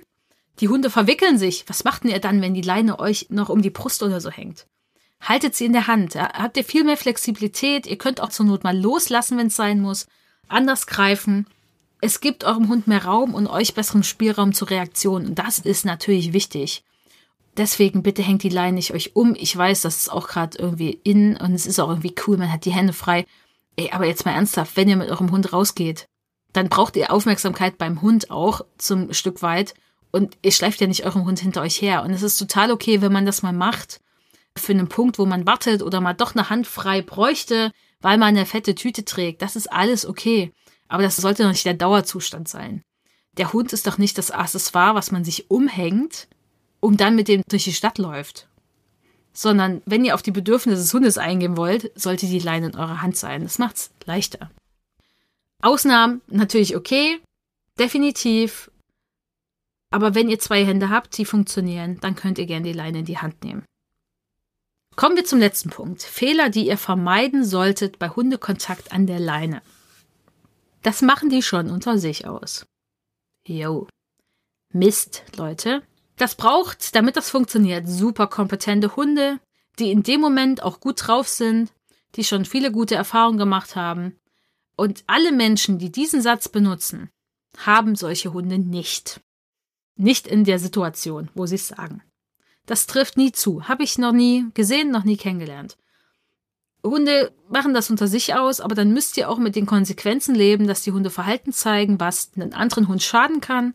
[0.60, 1.64] die Hunde verwickeln sich.
[1.68, 4.30] Was macht denn ihr dann, wenn die Leine euch noch um die Brust oder so
[4.30, 4.66] hängt?
[5.20, 6.14] Haltet sie in der Hand.
[6.14, 7.86] Habt ihr viel mehr Flexibilität.
[7.86, 10.06] Ihr könnt auch zur Not mal loslassen, wenn es sein muss
[10.48, 11.46] anders greifen.
[12.00, 15.26] Es gibt eurem Hund mehr Raum und euch besseren Spielraum zur Reaktion.
[15.26, 16.84] Und das ist natürlich wichtig.
[17.58, 19.34] Deswegen bitte hängt die Leine nicht euch um.
[19.34, 22.52] Ich weiß, das ist auch gerade irgendwie in und es ist auch irgendwie cool, man
[22.52, 23.26] hat die Hände frei.
[23.74, 26.08] Ey, aber jetzt mal ernsthaft, wenn ihr mit eurem Hund rausgeht,
[26.52, 29.74] dann braucht ihr Aufmerksamkeit beim Hund auch zum Stück weit
[30.12, 32.04] und ihr schleift ja nicht euren Hund hinter euch her.
[32.04, 34.00] Und es ist total okay, wenn man das mal macht
[34.56, 38.28] für einen Punkt, wo man wartet oder mal doch eine Hand frei bräuchte, weil man
[38.28, 39.42] eine fette Tüte trägt.
[39.42, 40.52] Das ist alles okay.
[40.86, 42.82] Aber das sollte doch nicht der Dauerzustand sein.
[43.36, 46.28] Der Hund ist doch nicht das Accessoire, was man sich umhängt,
[46.80, 48.48] um dann mit dem durch die Stadt läuft.
[49.32, 53.02] Sondern wenn ihr auf die Bedürfnisse des Hundes eingehen wollt, sollte die Leine in eurer
[53.02, 53.42] Hand sein.
[53.42, 54.50] Das macht's leichter.
[55.60, 57.20] Ausnahmen natürlich okay,
[57.78, 58.70] definitiv.
[59.90, 63.04] Aber wenn ihr zwei Hände habt, die funktionieren, dann könnt ihr gerne die Leine in
[63.04, 63.64] die Hand nehmen.
[64.96, 66.02] Kommen wir zum letzten Punkt.
[66.02, 69.62] Fehler, die ihr vermeiden solltet bei Hundekontakt an der Leine.
[70.82, 72.66] Das machen die schon unter sich aus.
[73.46, 73.86] Jo.
[74.72, 75.82] Mist, Leute.
[76.18, 79.38] Das braucht, damit das funktioniert, super kompetente Hunde,
[79.78, 81.72] die in dem Moment auch gut drauf sind,
[82.16, 84.18] die schon viele gute Erfahrungen gemacht haben.
[84.76, 87.10] Und alle Menschen, die diesen Satz benutzen,
[87.56, 89.20] haben solche Hunde nicht.
[89.96, 92.02] Nicht in der Situation, wo sie es sagen.
[92.66, 93.68] Das trifft nie zu.
[93.68, 95.78] Habe ich noch nie gesehen, noch nie kennengelernt.
[96.84, 100.66] Hunde machen das unter sich aus, aber dann müsst ihr auch mit den Konsequenzen leben,
[100.66, 103.74] dass die Hunde Verhalten zeigen, was einen anderen Hund schaden kann,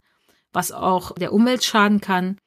[0.53, 2.37] was auch der Umwelt schaden kann,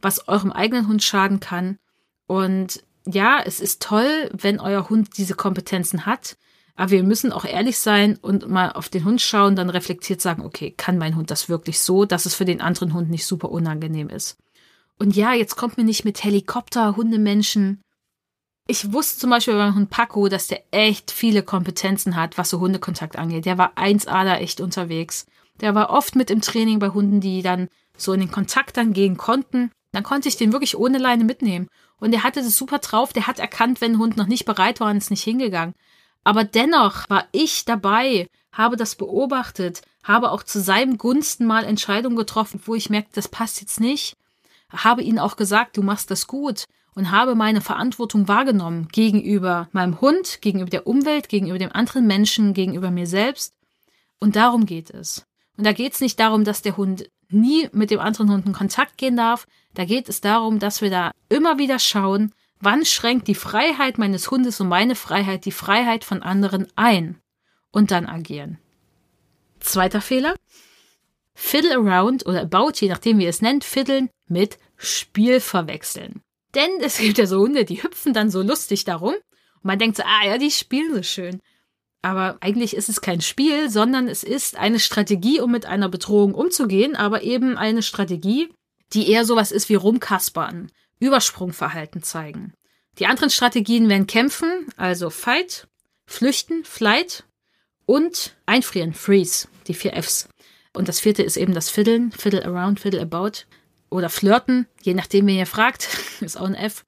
[0.00, 1.78] was eurem eigenen Hund schaden kann.
[2.26, 6.36] Und ja, es ist toll, wenn euer Hund diese Kompetenzen hat,
[6.76, 10.42] aber wir müssen auch ehrlich sein und mal auf den Hund schauen, dann reflektiert sagen,
[10.44, 13.50] okay, kann mein Hund das wirklich so, dass es für den anderen Hund nicht super
[13.50, 14.36] unangenehm ist.
[14.98, 17.80] Und ja, jetzt kommt mir nicht mit Helikopter, Hundemenschen.
[18.66, 22.60] Ich wusste zum Beispiel beim Hund Paco, dass der echt viele Kompetenzen hat, was so
[22.60, 23.46] Hundekontakt angeht.
[23.46, 25.26] Der war 1A da echt unterwegs.
[25.60, 28.92] Der war oft mit im Training bei Hunden, die dann so in den Kontakt dann
[28.92, 29.70] gehen konnten.
[29.92, 31.68] Dann konnte ich den wirklich ohne Leine mitnehmen.
[31.98, 33.12] Und der hatte das super drauf.
[33.12, 35.74] Der hat erkannt, wenn ein Hund noch nicht bereit war und ist nicht hingegangen.
[36.24, 42.16] Aber dennoch war ich dabei, habe das beobachtet, habe auch zu seinem Gunsten mal Entscheidungen
[42.16, 44.16] getroffen, wo ich merkte, das passt jetzt nicht
[44.72, 50.00] habe ihnen auch gesagt, du machst das gut und habe meine Verantwortung wahrgenommen gegenüber meinem
[50.00, 53.54] Hund, gegenüber der Umwelt, gegenüber dem anderen Menschen, gegenüber mir selbst.
[54.18, 55.25] Und darum geht es.
[55.56, 58.52] Und da geht es nicht darum, dass der Hund nie mit dem anderen Hund in
[58.52, 59.46] Kontakt gehen darf.
[59.74, 64.30] Da geht es darum, dass wir da immer wieder schauen, wann schränkt die Freiheit meines
[64.30, 67.20] Hundes und meine Freiheit die Freiheit von anderen ein.
[67.72, 68.58] Und dann agieren.
[69.60, 70.34] Zweiter Fehler.
[71.34, 76.22] Fiddle around oder about, je nachdem wie ihr es nennt, fiddeln mit Spiel verwechseln.
[76.54, 79.98] Denn es gibt ja so Hunde, die hüpfen dann so lustig darum und man denkt
[79.98, 81.42] so, ah ja, die spielen so schön.
[82.06, 86.34] Aber eigentlich ist es kein Spiel, sondern es ist eine Strategie, um mit einer Bedrohung
[86.34, 88.48] umzugehen, aber eben eine Strategie,
[88.92, 92.52] die eher sowas ist wie rumkaspern, Übersprungverhalten zeigen.
[93.00, 95.66] Die anderen Strategien wären kämpfen, also fight,
[96.06, 97.24] flüchten, flight
[97.86, 100.28] und einfrieren, freeze, die vier Fs.
[100.74, 103.46] Und das vierte ist eben das Fiddeln, Fiddle around, Fiddle about
[103.90, 105.88] oder flirten, je nachdem, wer ihr fragt,
[106.20, 106.84] ist auch ein F.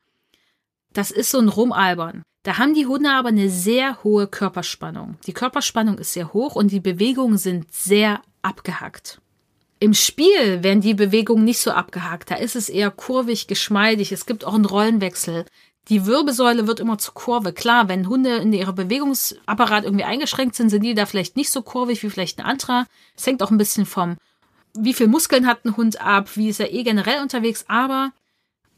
[0.93, 2.23] Das ist so ein Rumalbern.
[2.49, 5.19] Da haben die Hunde aber eine sehr hohe Körperspannung.
[5.27, 9.21] Die Körperspannung ist sehr hoch und die Bewegungen sind sehr abgehackt.
[9.81, 12.31] Im Spiel werden die Bewegungen nicht so abgehakt.
[12.31, 14.13] Da ist es eher kurvig, geschmeidig.
[14.13, 15.45] Es gibt auch einen Rollenwechsel.
[15.89, 17.53] Die Wirbelsäule wird immer zur Kurve.
[17.53, 21.61] Klar, wenn Hunde in ihrer Bewegungsapparat irgendwie eingeschränkt sind, sind die da vielleicht nicht so
[21.61, 22.87] kurvig wie vielleicht ein anderer.
[23.15, 24.17] Es hängt auch ein bisschen vom,
[24.73, 27.67] wie viel Muskeln hat ein Hund ab, wie ist er eh generell unterwegs.
[27.69, 28.13] Aber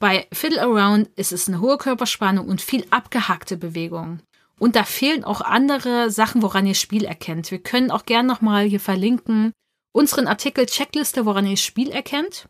[0.01, 4.21] bei Fiddle Around ist es eine hohe Körperspannung und viel abgehackte Bewegung.
[4.59, 7.51] Und da fehlen auch andere Sachen, woran ihr Spiel erkennt.
[7.51, 9.53] Wir können auch gern nochmal hier verlinken
[9.93, 12.49] unseren Artikel Checkliste, woran ihr Spiel erkennt.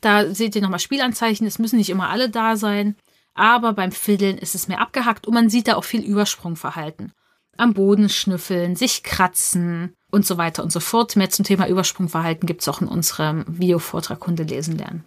[0.00, 1.46] Da seht ihr nochmal Spielanzeichen.
[1.46, 2.96] Es müssen nicht immer alle da sein.
[3.34, 7.12] Aber beim Fiddeln ist es mehr abgehackt und man sieht da auch viel Übersprungverhalten.
[7.56, 11.16] Am Boden schnüffeln, sich kratzen und so weiter und so fort.
[11.16, 15.04] Mehr zum Thema Übersprungverhalten gibt es auch in unserem Videovortrag Hunde lesen lernen.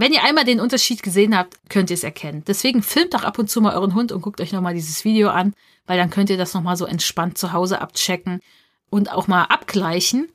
[0.00, 2.44] Wenn ihr einmal den Unterschied gesehen habt, könnt ihr es erkennen.
[2.46, 5.28] Deswegen filmt doch ab und zu mal euren Hund und guckt euch nochmal dieses Video
[5.28, 5.54] an,
[5.86, 8.40] weil dann könnt ihr das nochmal so entspannt zu Hause abchecken
[8.90, 10.28] und auch mal abgleichen.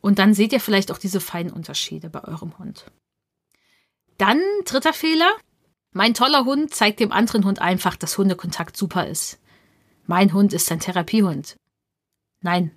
[0.00, 2.86] Und dann seht ihr vielleicht auch diese feinen Unterschiede bei eurem Hund.
[4.16, 5.30] Dann dritter Fehler.
[5.92, 9.38] Mein toller Hund zeigt dem anderen Hund einfach, dass Hundekontakt super ist.
[10.06, 11.56] Mein Hund ist ein Therapiehund.
[12.40, 12.70] Nein,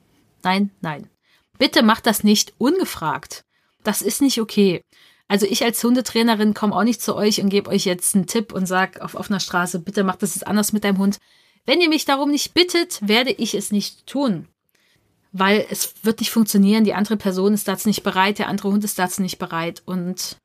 [0.44, 1.10] nein, nein.
[1.58, 3.46] Bitte macht das nicht ungefragt.
[3.86, 4.82] Das ist nicht okay.
[5.28, 8.54] Also ich als Hundetrainerin komme auch nicht zu euch und gebe euch jetzt einen Tipp
[8.54, 11.18] und sage auf offener Straße, bitte macht das jetzt anders mit deinem Hund.
[11.66, 14.48] Wenn ihr mich darum nicht bittet, werde ich es nicht tun
[15.38, 16.86] weil es wird nicht funktionieren.
[16.86, 20.38] Die andere Person ist dazu nicht bereit, der andere Hund ist dazu nicht bereit und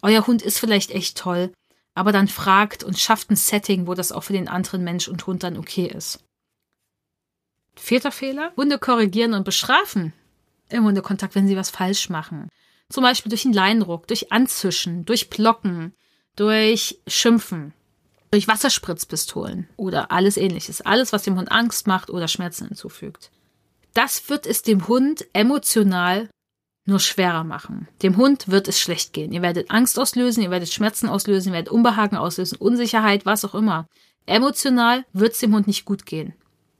[0.00, 1.52] euer Hund ist vielleicht echt toll,
[1.94, 5.26] aber dann fragt und schafft ein Setting, wo das auch für den anderen Mensch und
[5.26, 6.24] Hund dann okay ist.
[7.76, 10.14] Vierter Fehler, Hunde korrigieren und bestrafen
[10.70, 12.48] im Hundekontakt, wenn sie was falsch machen.
[12.88, 15.94] Zum Beispiel durch einen Leinenruck, durch Anzischen, durch Blocken,
[16.36, 17.72] durch Schimpfen,
[18.30, 20.80] durch Wasserspritzpistolen oder alles ähnliches.
[20.80, 23.30] Alles, was dem Hund Angst macht oder Schmerzen hinzufügt.
[23.94, 26.28] Das wird es dem Hund emotional
[26.86, 27.88] nur schwerer machen.
[28.02, 29.32] Dem Hund wird es schlecht gehen.
[29.32, 33.54] Ihr werdet Angst auslösen, ihr werdet Schmerzen auslösen, ihr werdet Unbehagen auslösen, Unsicherheit, was auch
[33.54, 33.86] immer.
[34.26, 36.34] Emotional wird es dem Hund nicht gut gehen.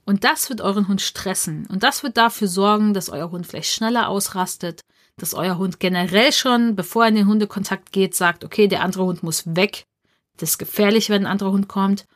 [0.05, 1.67] Und das wird euren Hund stressen.
[1.71, 4.83] Und das wird dafür sorgen, dass euer Hund vielleicht schneller ausrastet,
[5.17, 9.05] dass euer Hund generell schon, bevor er in den Hundekontakt geht, sagt, okay, der andere
[9.05, 9.85] Hund muss weg.
[10.37, 12.07] Das ist gefährlich, wenn ein anderer Hund kommt.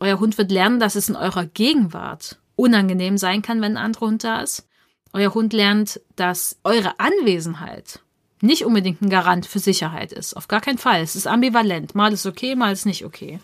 [0.00, 4.06] Euer Hund wird lernen, dass es in eurer Gegenwart unangenehm sein kann, wenn ein anderer
[4.06, 4.68] Hund da ist.
[5.12, 8.00] Euer Hund lernt, dass eure Anwesenheit
[8.40, 10.36] nicht unbedingt ein Garant für Sicherheit ist.
[10.36, 11.02] Auf gar keinen Fall.
[11.02, 11.94] Es ist ambivalent.
[11.94, 13.40] Mal ist okay, mal ist nicht okay.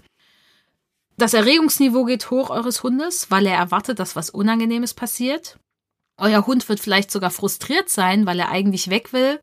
[1.17, 5.59] Das Erregungsniveau geht hoch eures Hundes, weil er erwartet, dass was Unangenehmes passiert.
[6.17, 9.41] Euer Hund wird vielleicht sogar frustriert sein, weil er eigentlich weg will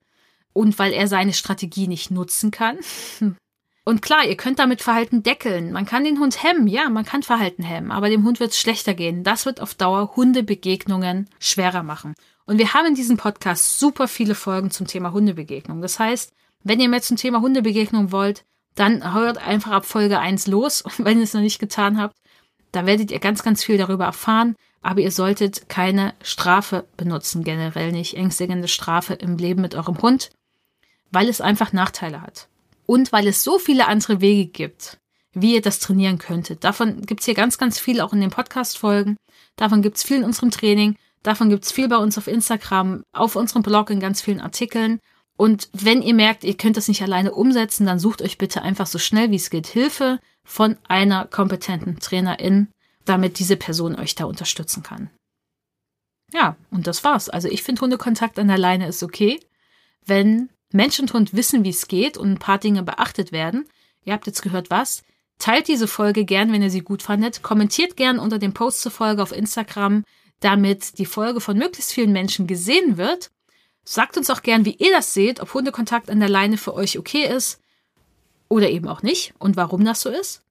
[0.53, 2.79] und weil er seine Strategie nicht nutzen kann.
[3.83, 5.71] Und klar, ihr könnt damit Verhalten deckeln.
[5.71, 8.59] Man kann den Hund hemmen, ja, man kann Verhalten hemmen, aber dem Hund wird es
[8.59, 9.23] schlechter gehen.
[9.23, 12.13] Das wird auf Dauer Hundebegegnungen schwerer machen.
[12.45, 15.81] Und wir haben in diesem Podcast super viele Folgen zum Thema Hundebegegnung.
[15.81, 16.31] Das heißt,
[16.63, 18.45] wenn ihr mehr zum Thema Hundebegegnung wollt,
[18.75, 20.81] dann hört einfach ab Folge 1 los.
[20.83, 22.15] Und wenn ihr es noch nicht getan habt,
[22.71, 24.55] da werdet ihr ganz, ganz viel darüber erfahren.
[24.81, 30.31] Aber ihr solltet keine Strafe benutzen, generell nicht ängstigende Strafe im Leben mit eurem Hund,
[31.11, 32.47] weil es einfach Nachteile hat
[32.85, 34.97] und weil es so viele andere Wege gibt,
[35.33, 36.63] wie ihr das trainieren könntet.
[36.63, 39.17] Davon gibt es hier ganz, ganz viel auch in den Podcast-Folgen.
[39.55, 40.97] Davon gibt es viel in unserem Training.
[41.23, 44.99] Davon gibt es viel bei uns auf Instagram, auf unserem Blog in ganz vielen Artikeln.
[45.37, 48.87] Und wenn ihr merkt, ihr könnt das nicht alleine umsetzen, dann sucht euch bitte einfach
[48.87, 52.67] so schnell wie es geht Hilfe von einer kompetenten Trainerin,
[53.11, 55.09] damit diese Person euch da unterstützen kann.
[56.31, 57.27] Ja, und das war's.
[57.27, 59.37] Also ich finde Hundekontakt an der Leine ist okay,
[60.05, 63.67] wenn Mensch und Hund wissen, wie es geht und ein paar Dinge beachtet werden.
[64.05, 65.03] Ihr habt jetzt gehört, was.
[65.39, 67.43] Teilt diese Folge gern, wenn ihr sie gut fandet.
[67.43, 70.05] Kommentiert gern unter dem Post zur Folge auf Instagram,
[70.39, 73.29] damit die Folge von möglichst vielen Menschen gesehen wird.
[73.83, 76.97] Sagt uns auch gern, wie ihr das seht, ob Hundekontakt an der Leine für euch
[76.97, 77.59] okay ist
[78.47, 80.43] oder eben auch nicht und warum das so ist.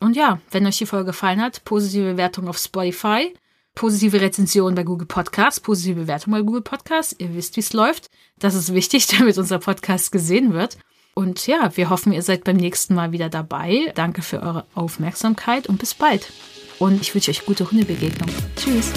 [0.00, 3.32] Und ja, wenn euch die Folge gefallen hat, positive Bewertung auf Spotify
[3.74, 7.14] positive Rezension bei Google Podcasts, positive Bewertung bei Google Podcasts.
[7.18, 8.10] Ihr wisst, wie es läuft.
[8.38, 10.78] Das ist wichtig, damit unser Podcast gesehen wird.
[11.14, 13.92] Und ja, wir hoffen, ihr seid beim nächsten Mal wieder dabei.
[13.94, 16.30] Danke für eure Aufmerksamkeit und bis bald.
[16.78, 18.28] Und ich wünsche euch gute Hundebegegnung.
[18.56, 18.92] Tschüss.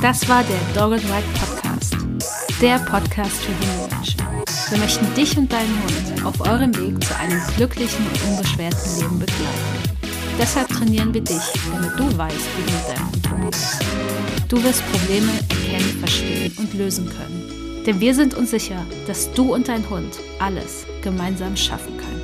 [0.00, 1.96] Das war der Dog and Ride Podcast.
[2.60, 4.20] Der Podcast für Hundemenschen.
[4.70, 9.18] Wir möchten dich und deinen Hund auf eurem Weg zu einem glücklichen und unbeschwerten Leben
[9.18, 9.73] begleiten.
[10.38, 13.80] Deshalb trainieren wir dich, damit du weißt, wie du mit deinem Hund umgehst.
[14.48, 17.82] Du wirst Probleme erkennen, verstehen und lösen können.
[17.86, 22.23] Denn wir sind uns sicher, dass du und dein Hund alles gemeinsam schaffen könnt.